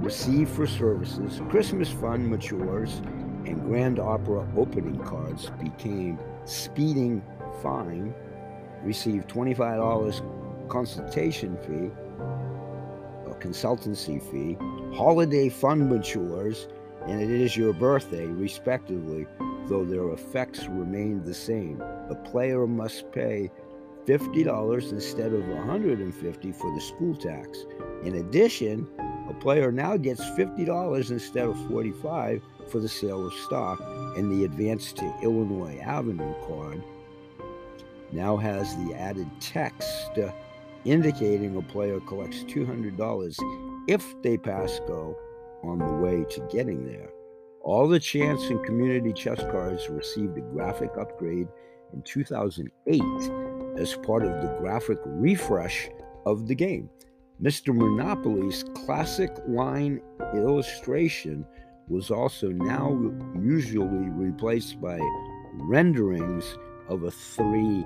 received 0.00 0.50
for 0.50 0.66
services, 0.66 1.40
Christmas 1.48 1.88
fund 1.88 2.28
matures, 2.28 3.00
and 3.46 3.62
Grand 3.64 4.00
Opera 4.00 4.48
opening 4.56 4.98
cards 5.04 5.50
became 5.62 6.18
speeding 6.44 7.22
fine, 7.62 8.12
received 8.82 9.28
$25 9.28 10.68
consultation 10.68 11.56
fee, 11.58 11.90
a 13.30 13.34
consultancy 13.36 14.20
fee, 14.30 14.56
holiday 14.96 15.48
fund 15.48 15.88
matures, 15.88 16.66
and 17.06 17.20
it 17.20 17.30
is 17.30 17.56
your 17.56 17.72
birthday, 17.72 18.26
respectively, 18.26 19.26
though 19.68 19.84
their 19.84 20.10
effects 20.10 20.66
remain 20.66 21.22
the 21.24 21.34
same. 21.34 21.80
A 21.80 22.14
player 22.14 22.66
must 22.66 23.10
pay 23.12 23.50
$50 24.06 24.92
instead 24.92 25.32
of 25.32 25.46
150 25.48 26.52
for 26.52 26.74
the 26.74 26.80
school 26.80 27.14
tax. 27.16 27.66
In 28.04 28.16
addition, 28.16 28.88
a 29.28 29.34
player 29.34 29.72
now 29.72 29.96
gets 29.96 30.22
$50 30.30 31.10
instead 31.10 31.48
of 31.48 31.68
45 31.68 32.40
for 32.70 32.78
the 32.78 32.88
sale 32.88 33.26
of 33.26 33.32
stock, 33.32 33.80
and 34.16 34.30
the 34.30 34.44
Advance 34.44 34.92
to 34.92 35.14
Illinois 35.22 35.78
Avenue 35.78 36.34
card 36.46 36.82
now 38.12 38.36
has 38.36 38.76
the 38.76 38.94
added 38.94 39.28
text 39.40 40.18
indicating 40.84 41.56
a 41.56 41.62
player 41.62 41.98
collects 42.00 42.44
$200 42.44 43.36
if 43.88 44.22
they 44.22 44.36
pass 44.36 44.80
go 44.86 45.18
on 45.64 45.78
the 45.78 45.84
way 45.84 46.24
to 46.30 46.40
getting 46.52 46.86
there. 46.86 47.10
All 47.66 47.88
the 47.88 47.98
chance 47.98 48.44
and 48.44 48.64
community 48.64 49.12
chest 49.12 49.40
cards 49.50 49.90
received 49.90 50.38
a 50.38 50.40
graphic 50.40 50.90
upgrade 50.96 51.48
in 51.92 52.02
2008 52.02 53.02
as 53.76 53.96
part 53.96 54.24
of 54.24 54.40
the 54.40 54.56
graphic 54.60 54.98
refresh 55.04 55.88
of 56.26 56.46
the 56.46 56.54
game. 56.54 56.88
Mr. 57.42 57.74
Monopoly's 57.74 58.62
classic 58.76 59.32
line 59.48 60.00
illustration 60.32 61.44
was 61.88 62.12
also 62.12 62.50
now 62.50 62.96
usually 63.42 64.10
replaced 64.10 64.80
by 64.80 65.00
renderings 65.54 66.44
of 66.88 67.02
a 67.02 67.10
3D 67.10 67.84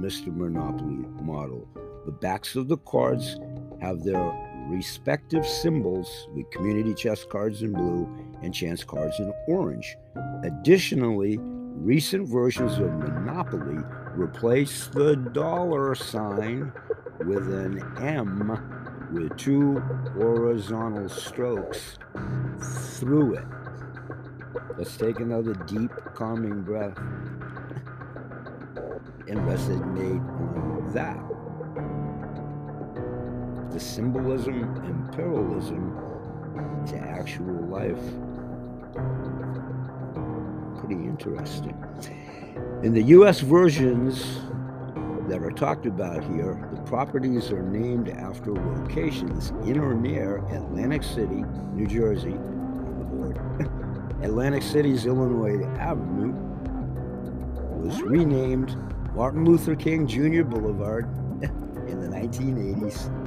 Mr. 0.00 0.36
Monopoly 0.36 1.06
model. 1.22 1.68
The 2.06 2.10
backs 2.10 2.56
of 2.56 2.66
the 2.66 2.78
cards 2.78 3.38
have 3.80 4.02
their 4.02 4.51
respective 4.68 5.46
symbols 5.46 6.28
with 6.34 6.50
community 6.50 6.94
chest 6.94 7.28
cards 7.28 7.62
in 7.62 7.72
blue 7.72 8.08
and 8.42 8.54
chance 8.54 8.84
cards 8.84 9.18
in 9.18 9.32
orange. 9.48 9.96
Additionally, 10.44 11.38
recent 11.40 12.28
versions 12.28 12.78
of 12.78 12.92
Monopoly 12.92 13.82
replace 14.14 14.88
the 14.88 15.16
dollar 15.16 15.94
sign 15.94 16.72
with 17.26 17.52
an 17.52 17.82
M 17.98 19.08
with 19.12 19.36
two 19.36 19.78
horizontal 20.14 21.08
strokes 21.08 21.98
through 22.98 23.34
it. 23.34 23.44
Let's 24.78 24.96
take 24.96 25.20
another 25.20 25.54
deep, 25.54 25.90
calming 26.14 26.62
breath 26.62 26.96
and 29.28 29.38
resonate 29.40 30.20
on 30.56 30.92
that 30.92 31.18
the 33.72 33.80
symbolism 33.80 34.62
and 34.84 35.12
parallelism 35.12 35.96
to 36.86 36.98
actual 36.98 37.54
life 37.68 37.98
pretty 40.78 41.04
interesting. 41.04 41.76
In 42.82 42.92
the 42.92 43.02
US 43.02 43.40
versions 43.40 44.40
that 45.28 45.42
are 45.42 45.52
talked 45.52 45.86
about 45.86 46.24
here, 46.24 46.68
the 46.74 46.82
properties 46.82 47.50
are 47.50 47.62
named 47.62 48.08
after 48.08 48.52
locations 48.52 49.50
in 49.64 49.78
or 49.78 49.94
near 49.94 50.38
Atlantic 50.48 51.02
City, 51.02 51.44
New 51.72 51.86
Jersey, 51.86 52.32
on 52.32 52.98
the 52.98 53.04
board. 53.04 54.24
Atlantic 54.24 54.62
City's 54.62 55.06
Illinois 55.06 55.64
Avenue 55.78 56.32
was 57.80 58.02
renamed 58.02 58.76
Martin 59.14 59.44
Luther 59.44 59.76
King 59.76 60.06
Jr. 60.06 60.42
Boulevard 60.42 61.04
in 61.42 62.00
the 62.00 62.08
1980s. 62.08 63.21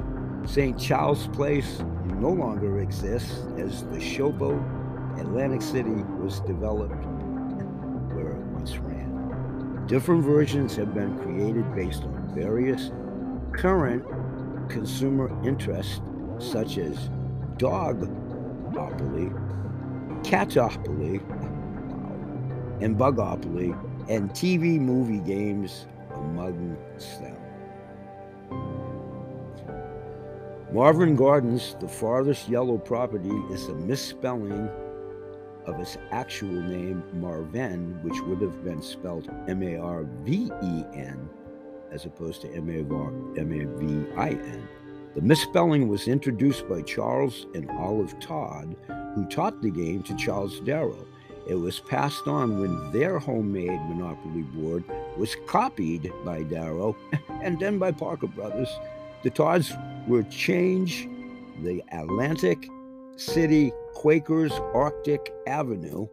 St. 0.46 0.78
Charles 0.78 1.26
Place 1.28 1.82
no 2.20 2.30
longer 2.30 2.78
exists 2.78 3.42
as 3.58 3.82
the 3.84 3.98
Showboat 3.98 5.20
Atlantic 5.20 5.60
City 5.60 5.90
was 6.20 6.40
developed 6.40 7.04
where 8.14 8.30
it 8.30 8.44
once 8.54 8.78
ran. 8.78 9.84
Different 9.86 10.24
versions 10.24 10.76
have 10.76 10.94
been 10.94 11.18
created 11.18 11.74
based 11.74 12.04
on 12.04 12.30
various 12.32 12.92
current 13.52 14.04
consumer 14.68 15.30
interests, 15.44 16.00
such 16.38 16.78
as 16.78 17.10
dogopoly, 17.56 19.32
catopoly, 20.22 21.20
and 22.80 22.96
bugopoly, 22.96 23.76
and 24.08 24.30
TV 24.30 24.78
movie 24.78 25.20
games 25.20 25.86
among 26.14 26.76
them. 27.20 27.35
Marvin 30.72 31.14
Gardens, 31.14 31.76
the 31.78 31.86
farthest 31.86 32.48
yellow 32.48 32.76
property, 32.76 33.30
is 33.52 33.68
a 33.68 33.74
misspelling 33.74 34.68
of 35.64 35.78
its 35.78 35.96
actual 36.10 36.60
name, 36.60 37.04
Marven, 37.14 38.02
which 38.02 38.20
would 38.22 38.40
have 38.40 38.64
been 38.64 38.82
spelled 38.82 39.30
M 39.48 39.62
A 39.62 39.76
R 39.76 40.04
V 40.24 40.50
E 40.62 40.84
N 40.92 41.28
as 41.92 42.04
opposed 42.04 42.42
to 42.42 42.52
M 42.52 42.68
A 42.68 42.82
V 42.82 44.06
I 44.16 44.30
N. 44.30 44.68
The 45.14 45.22
misspelling 45.22 45.86
was 45.86 46.08
introduced 46.08 46.68
by 46.68 46.82
Charles 46.82 47.46
and 47.54 47.70
Olive 47.70 48.18
Todd, 48.18 48.74
who 49.14 49.24
taught 49.26 49.62
the 49.62 49.70
game 49.70 50.02
to 50.02 50.16
Charles 50.16 50.58
Darrow. 50.60 51.06
It 51.48 51.54
was 51.54 51.78
passed 51.78 52.26
on 52.26 52.58
when 52.58 52.90
their 52.90 53.20
homemade 53.20 53.80
Monopoly 53.88 54.42
board 54.42 54.82
was 55.16 55.36
copied 55.46 56.12
by 56.24 56.42
Darrow 56.42 56.96
and 57.40 57.58
then 57.60 57.78
by 57.78 57.92
Parker 57.92 58.26
Brothers. 58.26 58.68
The 59.22 59.30
Todds 59.30 59.72
were 60.06 60.22
change 60.24 61.08
the 61.62 61.82
Atlantic 61.92 62.68
City 63.16 63.72
Quakers 63.94 64.52
Arctic 64.74 65.32
Avenue 65.46 66.06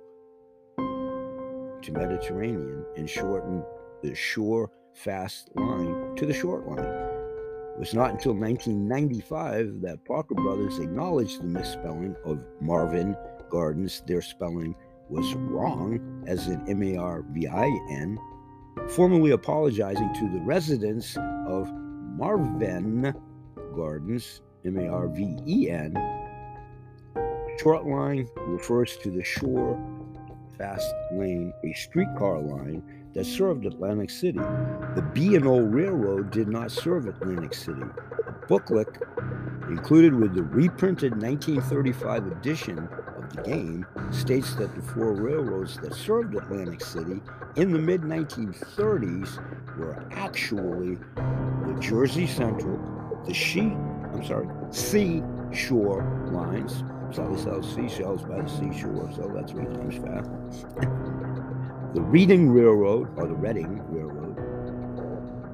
to 0.77 1.91
Mediterranean 1.91 2.85
and 2.95 3.09
shorten 3.09 3.63
the 4.01 4.15
shore 4.15 4.71
fast 4.93 5.49
line 5.55 6.15
to 6.15 6.25
the 6.25 6.33
short 6.33 6.65
line. 6.65 6.79
It 6.79 7.79
was 7.79 7.93
not 7.93 8.11
until 8.11 8.33
1995 8.33 9.81
that 9.81 10.05
Parker 10.05 10.35
Brothers 10.35 10.79
acknowledged 10.79 11.41
the 11.41 11.47
misspelling 11.47 12.15
of 12.23 12.43
Marvin 12.61 13.15
Gardens. 13.49 14.01
Their 14.05 14.21
spelling 14.21 14.75
was 15.09 15.33
wrong, 15.35 16.23
as 16.27 16.47
in 16.47 16.67
M 16.69 16.81
A 16.83 16.97
R 16.97 17.25
V 17.31 17.47
I 17.47 17.65
N, 17.89 18.17
formally 18.89 19.31
apologizing 19.31 20.13
to 20.13 20.29
the 20.31 20.39
residents 20.41 21.17
of 21.47 21.67
Marven 22.17 23.13
Gardens, 23.75 24.41
M 24.65 24.77
A 24.77 24.87
R 24.87 25.07
V 25.07 25.37
E 25.45 25.69
N. 25.69 25.93
Short 27.59 27.85
line 27.85 28.27
refers 28.47 28.97
to 28.97 29.11
the 29.11 29.23
shore 29.23 29.79
fast 30.57 30.93
lane, 31.11 31.53
a 31.63 31.73
streetcar 31.73 32.39
line 32.39 32.83
that 33.13 33.25
served 33.25 33.65
Atlantic 33.65 34.09
City. 34.09 34.39
The 34.39 35.07
B&O 35.13 35.59
Railroad 35.59 36.31
did 36.31 36.47
not 36.47 36.71
serve 36.71 37.07
Atlantic 37.07 37.53
City. 37.53 37.83
A 38.27 38.31
booklet 38.47 38.87
included 39.69 40.13
with 40.13 40.33
the 40.33 40.43
reprinted 40.43 41.13
1935 41.13 42.27
edition 42.27 42.89
of 43.15 43.35
the 43.35 43.41
game 43.43 43.85
states 44.11 44.55
that 44.55 44.73
the 44.75 44.81
four 44.81 45.13
railroads 45.13 45.77
that 45.77 45.93
served 45.93 46.35
Atlantic 46.35 46.81
City 46.81 47.21
in 47.55 47.71
the 47.71 47.79
mid 47.79 48.01
1930s 48.01 49.37
were 49.77 50.03
actually 50.11 50.97
the 51.15 51.77
Jersey 51.79 52.27
Central, 52.27 52.79
the 53.25 53.33
She, 53.33 53.61
I'm 53.61 54.23
sorry, 54.25 54.47
Seashore 54.71 56.29
lines. 56.31 56.83
So 57.11 57.27
they 57.29 57.39
sell 57.39 57.61
seashells 57.61 58.23
by 58.23 58.41
the 58.41 58.49
seashore, 58.49 59.07
so 59.15 59.31
that's 59.35 59.51
three 59.51 59.65
times 59.65 59.95
fast. 59.97 60.31
the 61.93 62.01
Reading 62.01 62.49
Railroad, 62.49 63.07
or 63.17 63.27
the 63.27 63.35
Reading 63.35 63.83
Railroad, 63.89 64.35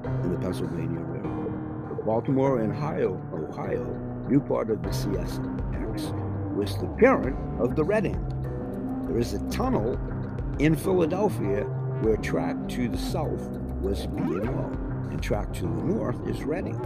and 0.06 0.34
the 0.34 0.38
Pennsylvania 0.38 1.00
Railroad. 1.00 2.06
Baltimore 2.06 2.60
and 2.60 2.72
Ohio, 2.72 3.20
Ohio, 3.34 3.84
new 4.26 4.40
part 4.40 4.70
of 4.70 4.82
the 4.82 4.88
CSX, 4.88 6.54
was 6.54 6.78
the 6.78 6.86
parent 6.98 7.36
of 7.60 7.76
the 7.76 7.84
Reading. 7.84 8.18
There 9.06 9.18
is 9.18 9.34
a 9.34 9.50
tunnel 9.50 9.98
in 10.58 10.74
Philadelphia 10.74 11.64
where 12.00 12.16
track 12.16 12.56
to 12.70 12.88
the 12.88 12.96
south 12.96 13.42
was 13.82 14.06
B&O 14.06 14.78
and 15.10 15.22
track 15.22 15.52
to 15.54 15.62
the 15.62 15.84
north 15.84 16.26
is 16.26 16.42
Reading. 16.42 16.80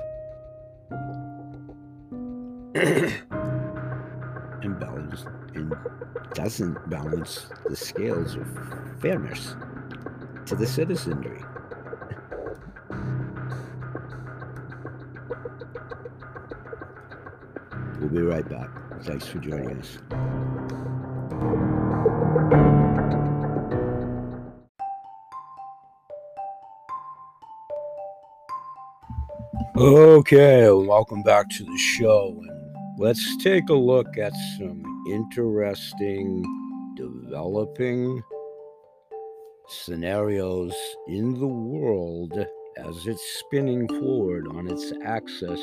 and 4.64 4.80
balance 4.80 5.26
and 5.56 5.74
doesn't 6.34 6.90
balance 6.90 7.48
the 7.68 7.76
scales 7.76 8.36
of 8.36 8.48
fairness 9.02 9.56
to 10.46 10.56
the 10.56 10.66
citizenry. 10.66 11.42
We'll 18.10 18.22
be 18.22 18.28
right 18.32 18.48
back. 18.48 18.70
Thanks 19.04 19.28
for 19.28 19.40
joining 19.40 19.82
us. 19.82 19.98
Okay, 29.76 30.72
welcome 30.72 31.22
back 31.24 31.50
to 31.50 31.66
the 31.66 31.78
show. 31.78 32.42
And 32.48 32.76
let's 32.98 33.44
take 33.44 33.68
a 33.68 33.74
look 33.74 34.18
at 34.18 34.32
some 34.58 34.84
interesting 35.10 36.46
developing 36.96 38.24
scenarios 39.68 40.74
in 41.10 41.38
the 41.38 41.46
world 41.46 42.32
as 42.78 43.06
it's 43.06 43.40
spinning 43.40 43.86
forward 43.90 44.48
on 44.48 44.70
its 44.70 44.94
axis 45.04 45.60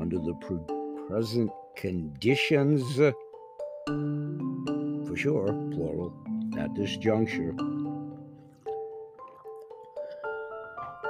under 0.00 0.16
the 0.16 0.34
present 1.08 1.50
conditions, 1.74 2.96
for 3.86 5.16
sure, 5.16 5.46
plural, 5.72 6.12
at 6.58 6.74
this 6.74 6.96
juncture. 6.98 7.54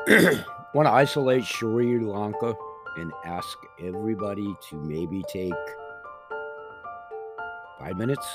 want 0.74 0.86
to 0.86 0.92
isolate 0.92 1.44
Sri 1.44 1.98
Lanka 1.98 2.54
and 2.96 3.12
ask 3.24 3.58
everybody 3.82 4.54
to 4.70 4.76
maybe 4.76 5.22
take 5.28 5.52
five 7.80 7.96
minutes 7.96 8.26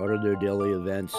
out 0.00 0.10
of 0.10 0.22
their 0.22 0.34
daily 0.34 0.72
events 0.72 1.16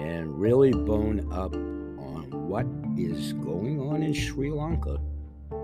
and 0.00 0.38
really 0.38 0.72
bone 0.72 1.32
up 1.32 1.54
on 1.54 2.28
what 2.48 2.66
is 2.98 3.32
going 3.34 3.80
on 3.80 4.02
in 4.02 4.12
Sri 4.12 4.50
Lanka 4.50 4.98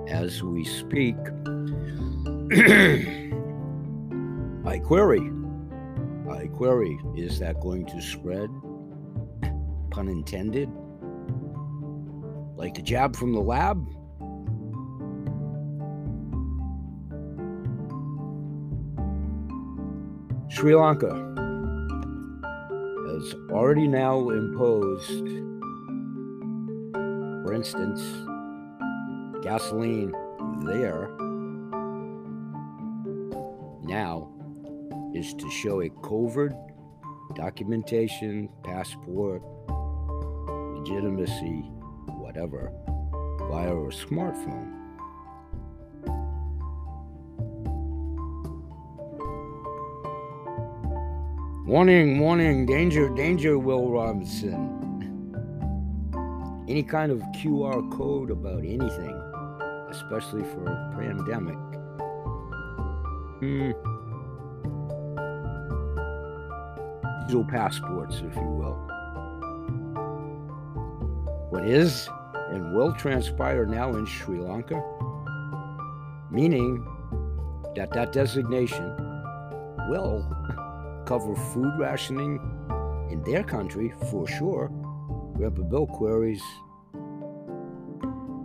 as 0.06 0.42
we 0.42 0.64
speak. 0.64 1.16
I 2.50 2.54
query, 4.78 5.30
I 6.30 6.46
query, 6.46 6.98
is 7.14 7.38
that 7.40 7.60
going 7.60 7.84
to 7.84 8.00
spread? 8.00 8.48
Pun 9.90 10.08
intended 10.08 10.70
like 12.56 12.72
the 12.74 12.80
jab 12.80 13.14
from 13.16 13.34
the 13.34 13.40
lab? 13.40 13.86
Sri 20.50 20.74
Lanka 20.74 21.12
has 23.08 23.34
already 23.50 23.86
now 23.86 24.30
imposed, 24.30 25.28
for 27.44 27.52
instance, 27.52 28.00
gasoline 29.42 30.14
there 30.64 31.10
now 33.98 34.28
is 35.12 35.34
to 35.34 35.50
show 35.50 35.80
a 35.80 35.90
covert 36.08 36.54
documentation, 37.34 38.48
passport, 38.62 39.42
legitimacy 40.76 41.58
whatever 42.22 42.72
via 43.50 43.74
a 43.74 43.90
smartphone. 44.04 44.70
Warning, 51.66 52.20
warning, 52.20 52.66
danger, 52.66 53.08
danger, 53.16 53.58
Will 53.58 53.90
Robinson. 53.90 54.60
Any 56.68 56.84
kind 56.84 57.10
of 57.10 57.18
QR 57.38 57.80
code 57.98 58.30
about 58.30 58.60
anything, 58.60 59.16
especially 59.90 60.44
for 60.44 60.64
a 60.66 60.96
pandemic. 60.96 61.67
Hmm. 63.40 63.70
Digital 67.20 67.44
passports, 67.44 68.16
if 68.16 68.34
you 68.34 68.42
will. 68.42 68.74
What 71.50 71.64
is 71.64 72.08
and 72.50 72.74
will 72.74 72.92
transpire 72.94 73.64
now 73.64 73.94
in 73.94 74.06
Sri 74.06 74.40
Lanka, 74.40 74.82
meaning 76.32 76.84
that 77.76 77.92
that 77.92 78.12
designation 78.12 78.96
will 79.88 80.26
cover 81.06 81.36
food 81.52 81.72
rationing 81.78 82.40
in 83.10 83.22
their 83.22 83.44
country 83.44 83.94
for 84.10 84.26
sure. 84.26 84.68
Grandpa 85.36 85.62
Bill 85.62 85.86
queries 85.86 86.42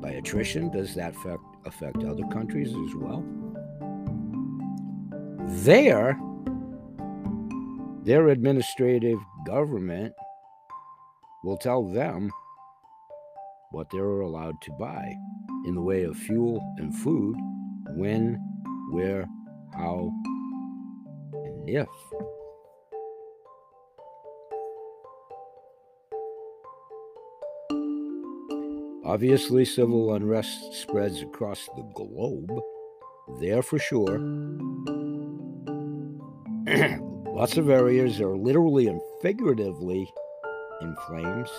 by 0.02 0.12
attrition, 0.12 0.70
does 0.70 0.94
that 0.94 1.16
affect, 1.16 1.44
affect 1.66 2.04
other 2.04 2.28
countries 2.28 2.70
as 2.70 2.96
well? 2.96 3.24
There, 5.62 6.20
their 8.04 8.30
administrative 8.30 9.20
government 9.46 10.14
will 11.44 11.58
tell 11.58 11.84
them 11.84 12.32
what 13.72 13.90
they 13.92 14.00
are 14.00 14.22
allowed 14.22 14.62
to 14.64 14.72
buy 14.74 15.14
in 15.66 15.76
the 15.76 15.82
way 15.82 16.04
of 16.04 16.18
fuel 16.18 16.60
and 16.78 16.94
food, 16.94 17.38
when, 17.96 18.36
where, 18.92 19.26
how, 19.74 20.12
and 21.34 21.70
if. 21.70 21.88
Obviously, 29.06 29.64
civil 29.66 30.14
unrest 30.16 30.74
spreads 30.74 31.22
across 31.22 31.70
the 31.76 31.84
globe, 31.94 32.50
there 33.40 33.62
for 33.62 33.80
sure. 33.80 34.20
Lots 37.26 37.58
of 37.58 37.70
areas 37.70 38.20
are 38.22 38.36
literally 38.36 38.88
and 38.88 39.02
figuratively 39.22 40.12
in 40.82 40.96
flames. 41.08 41.50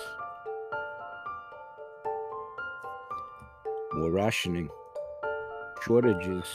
more 3.95 4.11
rationing, 4.11 4.69
shortages, 5.81 6.45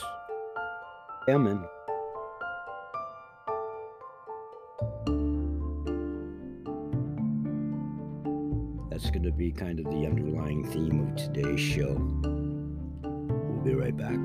famine. 1.25 1.63
That's 8.89 9.09
going 9.09 9.23
to 9.23 9.31
be 9.31 9.51
kind 9.51 9.79
of 9.79 9.85
the 9.85 10.05
underlying 10.05 10.63
theme 10.71 11.07
of 11.07 11.15
today's 11.15 11.59
show. 11.59 11.95
We'll 13.03 13.63
be 13.63 13.73
right 13.73 13.97
back. 13.97 14.19